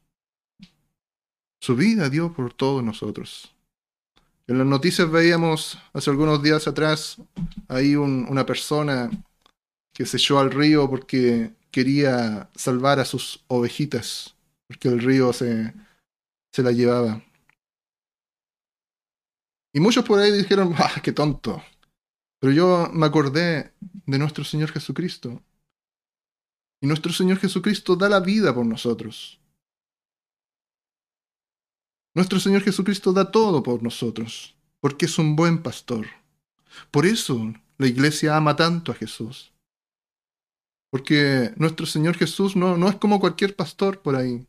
[1.61, 3.53] Su vida dio por todos nosotros.
[4.47, 7.17] En las noticias veíamos hace algunos días atrás
[7.67, 9.09] ahí una persona
[9.93, 14.35] que se echó al río porque quería salvar a sus ovejitas,
[14.67, 15.73] porque el río se,
[16.53, 17.21] se la llevaba.
[19.77, 21.63] Y muchos por ahí dijeron, ¡ah, qué tonto!
[22.39, 23.75] Pero yo me acordé
[24.07, 25.39] de nuestro Señor Jesucristo.
[26.81, 29.39] Y nuestro Señor Jesucristo da la vida por nosotros.
[32.15, 36.07] Nuestro Señor Jesucristo da todo por nosotros, porque es un buen pastor.
[36.89, 39.53] Por eso la iglesia ama tanto a Jesús.
[40.89, 44.47] Porque nuestro Señor Jesús no, no es como cualquier pastor por ahí.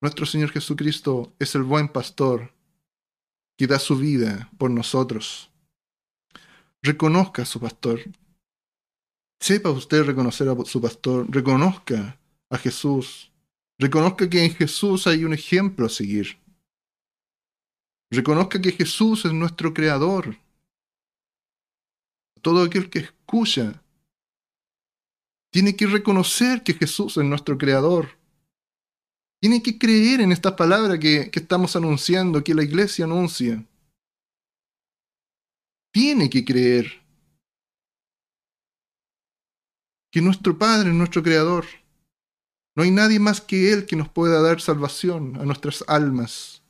[0.00, 2.52] Nuestro Señor Jesucristo es el buen pastor
[3.60, 5.50] que da su vida por nosotros.
[6.82, 8.00] Reconozca a su pastor.
[9.38, 11.26] Sepa usted reconocer a su pastor.
[11.28, 13.30] Reconozca a Jesús.
[13.78, 16.38] Reconozca que en Jesús hay un ejemplo a seguir.
[18.10, 20.38] Reconozca que Jesús es nuestro creador.
[22.40, 23.82] Todo aquel que escucha
[25.52, 28.19] tiene que reconocer que Jesús es nuestro creador.
[29.40, 33.64] Tiene que creer en esta palabra que, estamos anunciando, que la iglesia anuncia.
[35.92, 37.00] Tiene que creer
[40.12, 41.64] que nuestro Padre es nuestro creador.
[42.76, 46.62] No hay nadie más que Él que nos pueda dar salvación a nuestras almas.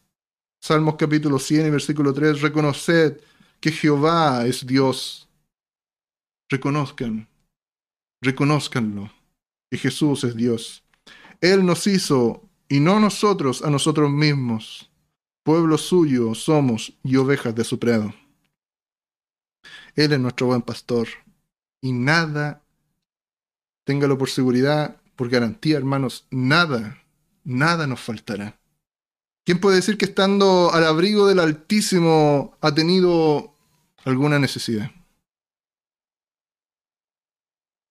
[0.62, 3.20] Salmos capítulo 100 y versículo 3, reconoced
[3.60, 5.28] que Jehová es Dios.
[6.48, 7.30] Reconozcan
[8.20, 9.12] reconózcanlo,
[9.70, 10.84] que Jesús es Dios.
[11.40, 14.90] Él nos hizo y no nosotros a nosotros mismos.
[15.42, 18.14] Pueblo suyo somos y ovejas de su prado.
[19.94, 21.08] Él es nuestro buen pastor
[21.82, 22.62] y nada,
[23.84, 27.02] téngalo por seguridad, por garantía, hermanos, nada,
[27.44, 28.58] nada nos faltará.
[29.44, 33.54] ¿Quién puede decir que estando al abrigo del Altísimo ha tenido
[34.04, 34.92] alguna necesidad?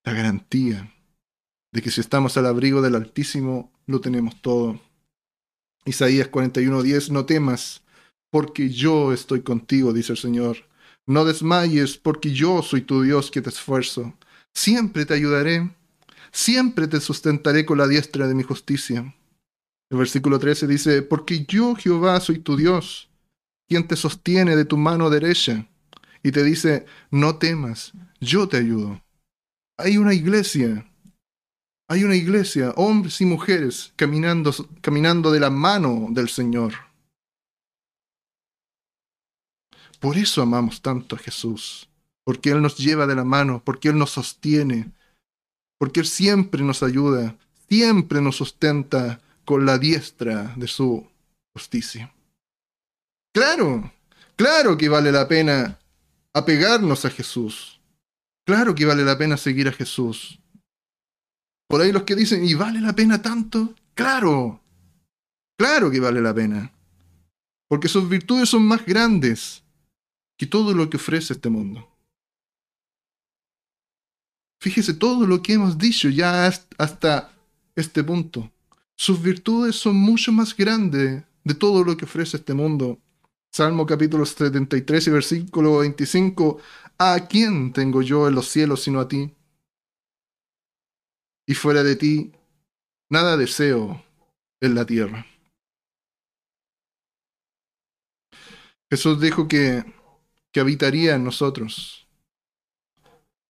[0.10, 0.92] la garantía
[1.72, 4.80] de que si estamos al abrigo del Altísimo, lo tenemos todo.
[5.86, 7.82] Isaías 41:10, no temas,
[8.32, 10.58] porque yo estoy contigo, dice el Señor.
[11.08, 14.14] No desmayes, porque yo soy tu Dios que te esfuerzo.
[14.54, 15.70] Siempre te ayudaré,
[16.32, 19.16] siempre te sustentaré con la diestra de mi justicia.
[19.90, 23.10] El versículo 13 dice, porque yo Jehová soy tu Dios,
[23.68, 25.68] quien te sostiene de tu mano derecha,
[26.22, 29.02] y te dice, no temas, yo te ayudo
[29.80, 30.86] hay una iglesia,
[31.92, 36.74] hay una iglesia, hombres y mujeres caminando, caminando de la mano del Señor.
[40.00, 41.90] Por eso amamos tanto a Jesús,
[42.24, 44.92] porque Él nos lleva de la mano, porque Él nos sostiene,
[45.80, 47.36] porque Él siempre nos ayuda,
[47.68, 51.08] siempre nos sustenta con la diestra de su
[51.54, 52.14] justicia.
[53.34, 53.92] Claro,
[54.36, 55.80] claro que vale la pena
[56.34, 57.82] apegarnos a Jesús.
[58.46, 60.39] Claro que vale la pena seguir a Jesús.
[61.70, 63.76] Por ahí los que dicen, ¿y vale la pena tanto?
[63.94, 64.60] Claro,
[65.56, 66.74] claro que vale la pena.
[67.68, 69.64] Porque sus virtudes son más grandes
[70.36, 71.88] que todo lo que ofrece este mundo.
[74.60, 76.48] Fíjese todo lo que hemos dicho ya
[76.78, 77.32] hasta
[77.76, 78.52] este punto.
[78.98, 82.98] Sus virtudes son mucho más grandes de todo lo que ofrece este mundo.
[83.52, 86.60] Salmo capítulo 73 y versículo 25.
[86.98, 89.32] ¿A quién tengo yo en los cielos sino a ti?
[91.50, 92.32] Y fuera de ti,
[93.10, 94.06] nada deseo
[94.62, 95.26] en la tierra.
[98.92, 99.84] Jesús dijo que,
[100.54, 102.08] que habitaría en nosotros.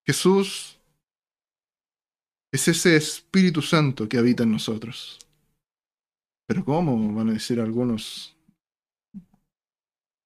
[0.07, 0.79] Jesús
[2.53, 5.19] es ese Espíritu Santo que habita en nosotros.
[6.47, 7.13] Pero ¿cómo?
[7.13, 8.33] Van a decir algunos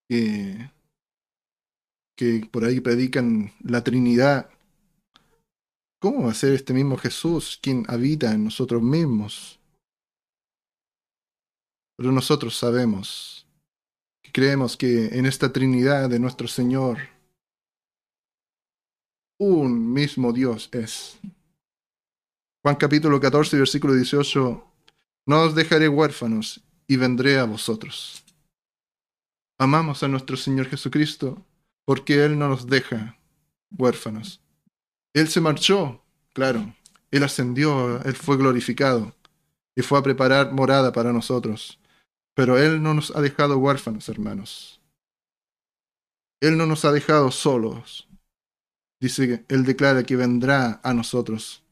[0.08, 0.70] que
[2.16, 4.50] que por ahí predican la Trinidad,
[6.04, 9.58] ¿cómo va a ser este mismo Jesús quien habita en nosotros mismos?
[11.96, 13.48] Pero nosotros sabemos,
[14.22, 16.98] que creemos que en esta Trinidad de nuestro Señor,
[19.40, 21.18] un mismo Dios es.
[22.64, 24.62] Juan capítulo 14, versículo 18,
[25.28, 28.26] no os dejaré huérfanos y vendré a vosotros.
[29.58, 31.46] amamos a nuestro Señor Jesucristo
[31.86, 33.18] porque Él no nos deja
[33.72, 34.43] huérfanos.
[35.14, 36.02] Él se marchó,
[36.34, 36.74] claro,
[37.12, 39.14] Él ascendió, Él fue glorificado
[39.76, 41.80] y fue a preparar morada para nosotros.
[42.36, 44.82] Pero Él no nos ha dejado huérfanos, hermanos.
[46.42, 48.08] Él no nos ha dejado solos.
[49.00, 51.64] Dice Él declara que vendrá a nosotros.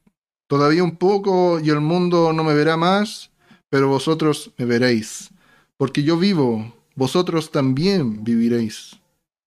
[0.47, 3.31] Todavía un poco y el mundo no me verá más,
[3.69, 5.31] pero vosotros me veréis.
[5.77, 8.99] Porque yo vivo, vosotros también viviréis.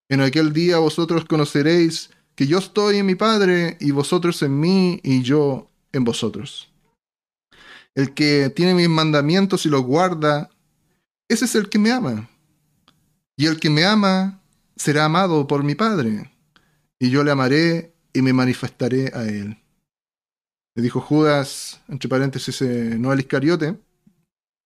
[0.09, 5.01] En aquel día vosotros conoceréis que yo estoy en mi Padre y vosotros en mí
[5.03, 6.73] y yo en vosotros.
[7.95, 10.51] El que tiene mis mandamientos y los guarda,
[11.29, 12.29] ese es el que me ama.
[13.37, 14.41] Y el que me ama
[14.77, 16.31] será amado por mi Padre,
[16.99, 19.59] y yo le amaré y me manifestaré a él.
[20.75, 23.79] Le dijo Judas, entre paréntesis, eh, no Iscariote,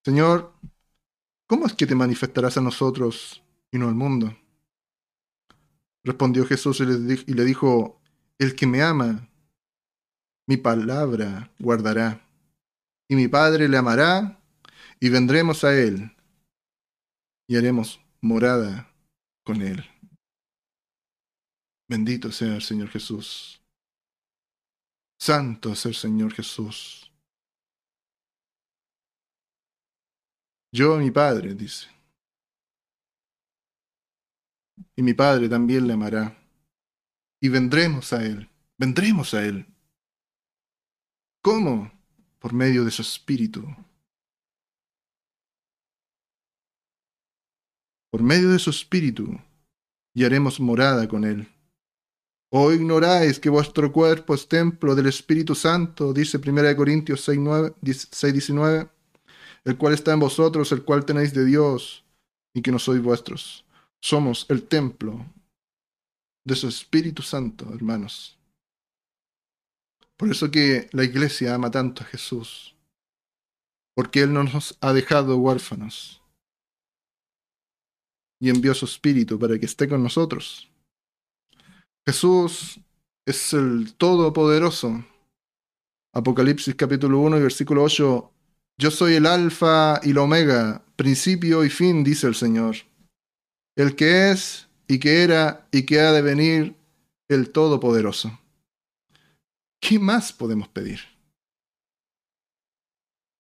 [0.05, 0.53] Señor,
[1.47, 4.35] ¿cómo es que te manifestarás a nosotros y no al mundo?
[6.09, 8.01] Respondió Jesús y le dijo,
[8.39, 9.29] el que me ama,
[10.49, 12.27] mi palabra guardará,
[13.11, 14.43] y mi Padre le amará,
[14.99, 16.11] y vendremos a él,
[17.47, 18.91] y haremos morada
[19.45, 19.85] con él.
[21.91, 23.61] Bendito sea el Señor Jesús.
[25.21, 27.13] Santo es el Señor Jesús.
[30.73, 31.98] Yo, mi Padre, dice.
[34.97, 36.37] Y mi Padre también le amará.
[37.41, 38.49] Y vendremos a Él.
[38.77, 39.67] Vendremos a Él.
[41.43, 41.91] ¿Cómo?
[42.39, 43.65] Por medio de su Espíritu.
[48.11, 49.39] Por medio de su Espíritu.
[50.15, 51.49] Y haremos morada con Él.
[52.51, 56.15] ¿O ignoráis que vuestro cuerpo es templo del Espíritu Santo?
[56.15, 57.39] Dice 1 Corintios 6,
[58.33, 58.89] 19,
[59.65, 62.05] el cual está en vosotros, el cual tenéis de Dios,
[62.55, 63.67] y que no sois vuestros.
[64.01, 65.27] Somos el templo
[66.45, 68.39] de su Espíritu Santo, hermanos.
[70.17, 72.75] Por eso que la iglesia ama tanto a Jesús,
[73.95, 76.23] porque Él no nos ha dejado huérfanos
[78.41, 80.71] y envió su Espíritu para que esté con nosotros.
[82.07, 82.81] Jesús
[83.27, 85.05] es el Todopoderoso.
[86.15, 88.33] Apocalipsis capítulo 1 y versículo 8.
[88.79, 92.77] Yo soy el Alfa y la Omega, principio y fin, dice el Señor.
[93.79, 96.77] El que es y que era y que ha de venir,
[97.29, 98.39] el Todopoderoso.
[99.81, 101.01] ¿Qué más podemos pedir?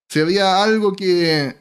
[0.08, 1.54] Si había algo que,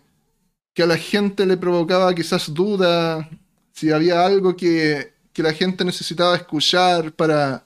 [0.73, 3.29] que a la gente le provocaba quizás duda,
[3.73, 7.63] si había algo que que la gente necesitaba escuchar para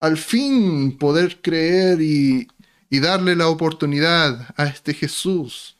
[0.00, 2.48] al fin poder creer y,
[2.90, 5.76] y darle la oportunidad a este Jesús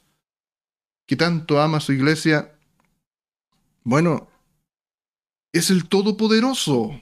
[1.05, 2.55] que tanto ama su iglesia.
[3.83, 4.29] Bueno,
[5.55, 7.01] es el Todopoderoso.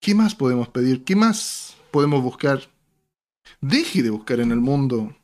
[0.00, 1.02] ¿Qué más podemos pedir?
[1.02, 2.70] ¿Qué más podemos buscar?
[3.60, 5.16] Deje de buscar en el mundo.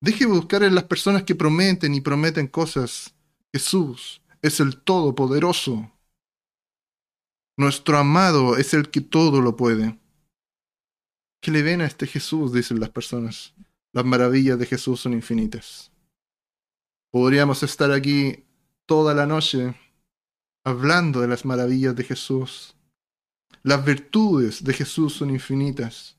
[0.00, 3.14] Deje de buscar en las personas que prometen y prometen cosas.
[3.54, 5.92] Jesús es el Todopoderoso.
[7.56, 9.96] Nuestro amado es el que todo lo puede.
[11.40, 12.52] ¿Qué le ven a este Jesús?
[12.52, 13.54] Dicen las personas.
[13.92, 15.92] Las maravillas de Jesús son infinitas.
[17.12, 18.44] Podríamos estar aquí
[18.86, 19.76] toda la noche
[20.66, 22.74] hablando de las maravillas de Jesús.
[23.62, 26.16] Las virtudes de Jesús son infinitas.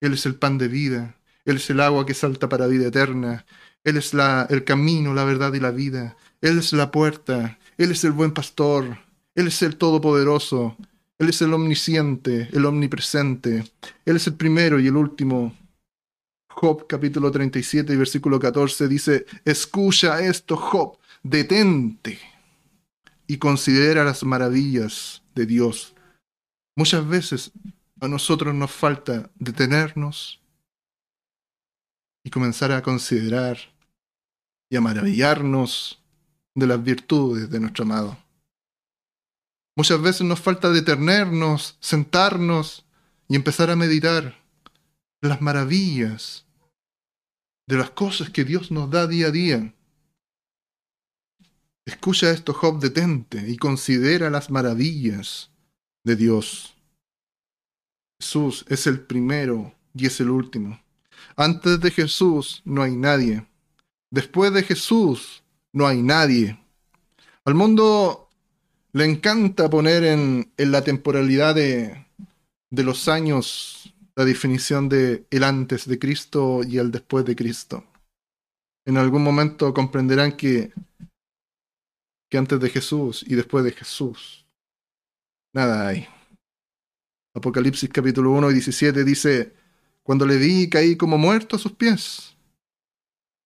[0.00, 1.16] Él es el pan de vida.
[1.46, 3.46] Él es el agua que salta para vida eterna.
[3.82, 6.18] Él es el camino, la verdad y la vida.
[6.42, 7.58] Él es la puerta.
[7.78, 8.98] Él es el buen pastor.
[9.34, 10.76] Él es el Todopoderoso,
[11.18, 13.64] Él es el Omnisciente, el Omnipresente,
[14.04, 15.56] Él es el primero y el último.
[16.48, 22.18] Job capítulo 37 y versículo 14 dice, escucha esto, Job, detente
[23.30, 25.94] y considera las maravillas de Dios.
[26.76, 27.52] Muchas veces
[28.00, 30.40] a nosotros nos falta detenernos
[32.24, 33.56] y comenzar a considerar
[34.68, 36.02] y a maravillarnos
[36.56, 38.18] de las virtudes de nuestro amado.
[39.76, 42.84] Muchas veces nos falta detenernos, sentarnos
[43.28, 44.34] y empezar a meditar
[45.22, 46.46] las maravillas
[47.68, 49.72] de las cosas que Dios nos da día a día.
[51.90, 55.50] Escucha esto, Job, detente y considera las maravillas
[56.04, 56.76] de Dios.
[58.20, 60.80] Jesús es el primero y es el último.
[61.34, 63.44] Antes de Jesús no hay nadie.
[64.08, 66.60] Después de Jesús no hay nadie.
[67.44, 68.28] Al mundo
[68.92, 72.06] le encanta poner en, la temporalidad de,
[72.70, 77.84] de, los años la definición de el antes de Cristo y el después de Cristo.
[78.86, 80.72] En algún momento comprenderán que
[82.30, 84.46] que antes de Jesús y después de Jesús.
[85.52, 86.06] Nada hay.
[87.34, 89.52] Apocalipsis capítulo 1 y 17 dice,
[90.02, 92.36] cuando le vi caí como muerto a sus pies.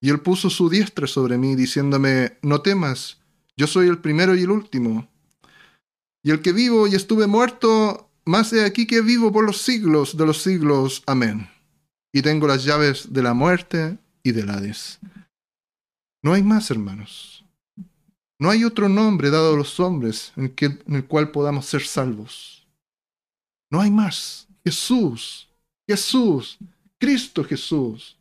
[0.01, 3.19] Y él puso su diestra sobre mí, diciéndome, no temas,
[3.57, 5.09] yo soy el primero y el último.
[6.23, 10.17] Y el que vivo y estuve muerto, más de aquí que vivo por los siglos
[10.17, 11.03] de los siglos.
[11.07, 11.49] Amén.
[12.13, 14.99] Y tengo las llaves de la muerte y del Hades.
[16.23, 17.44] No hay más, hermanos.
[18.45, 20.55] No hay otro nombre dado a los hombres en,
[20.89, 22.67] el cual podamos ser salvos.
[23.71, 24.47] No hay más.
[24.63, 25.49] Jesús,
[25.89, 26.59] Jesús,
[26.99, 28.19] Cristo Jesús.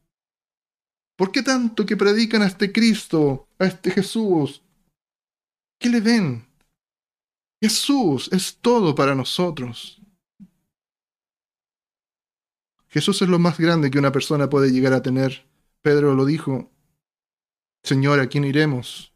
[1.18, 4.62] ¿Por qué tanto que predican a este Cristo, a este Jesús?
[5.78, 6.48] ¿Qué le ven?
[7.62, 10.02] Jesús es todo para nosotros.
[12.88, 15.46] Jesús es lo más grande que una persona puede llegar a tener.
[15.82, 16.72] Pedro lo dijo.
[17.84, 19.13] Señor, ¿a quién iremos?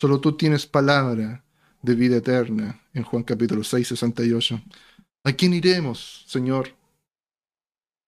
[0.00, 1.44] Solo tú tienes palabra
[1.82, 4.62] de vida eterna en Juan capítulo 6, 68.
[5.24, 6.68] ¿A quién iremos, Señor?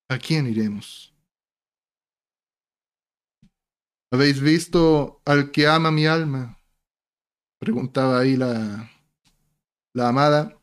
[0.09, 1.13] ¿A quién iremos?
[4.09, 6.57] ¿Habéis visto al que ama mi alma?
[7.59, 8.89] Preguntaba ahí la,
[9.93, 10.57] la amada.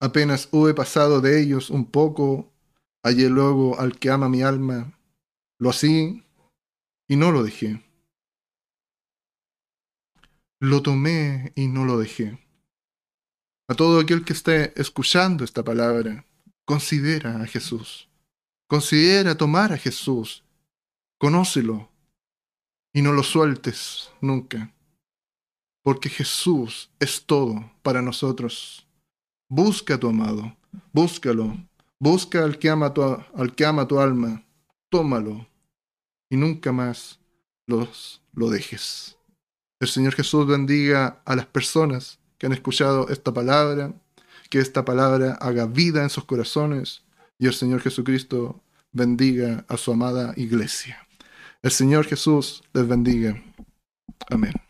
[0.00, 2.52] Apenas hube pasado de ellos un poco,
[3.02, 4.98] hallé luego al que ama mi alma.
[5.58, 6.22] Lo así
[7.08, 7.87] y no lo dejé.
[10.60, 12.38] Lo tomé y no lo dejé.
[13.68, 16.24] A todo aquel que esté escuchando esta palabra,
[16.64, 18.08] considera a Jesús.
[18.66, 20.44] Considera tomar a Jesús.
[21.18, 21.90] Conócelo
[22.92, 24.72] y no lo sueltes nunca
[25.88, 28.86] porque Jesús es todo para nosotros.
[29.48, 30.54] Busca a tu amado,
[30.92, 31.56] búscalo,
[31.98, 34.44] busca al que ama tu, al que ama tu alma,
[34.90, 35.48] tómalo
[36.28, 37.20] y nunca más
[37.66, 39.17] los, lo dejes.
[39.80, 43.94] El Señor Jesús bendiga a las personas que han escuchado esta palabra,
[44.50, 47.02] que esta palabra haga vida en sus corazones
[47.38, 48.60] y el Señor Jesucristo
[48.92, 51.06] bendiga a su amada iglesia.
[51.62, 53.40] El Señor Jesús les bendiga.
[54.30, 54.67] Amén.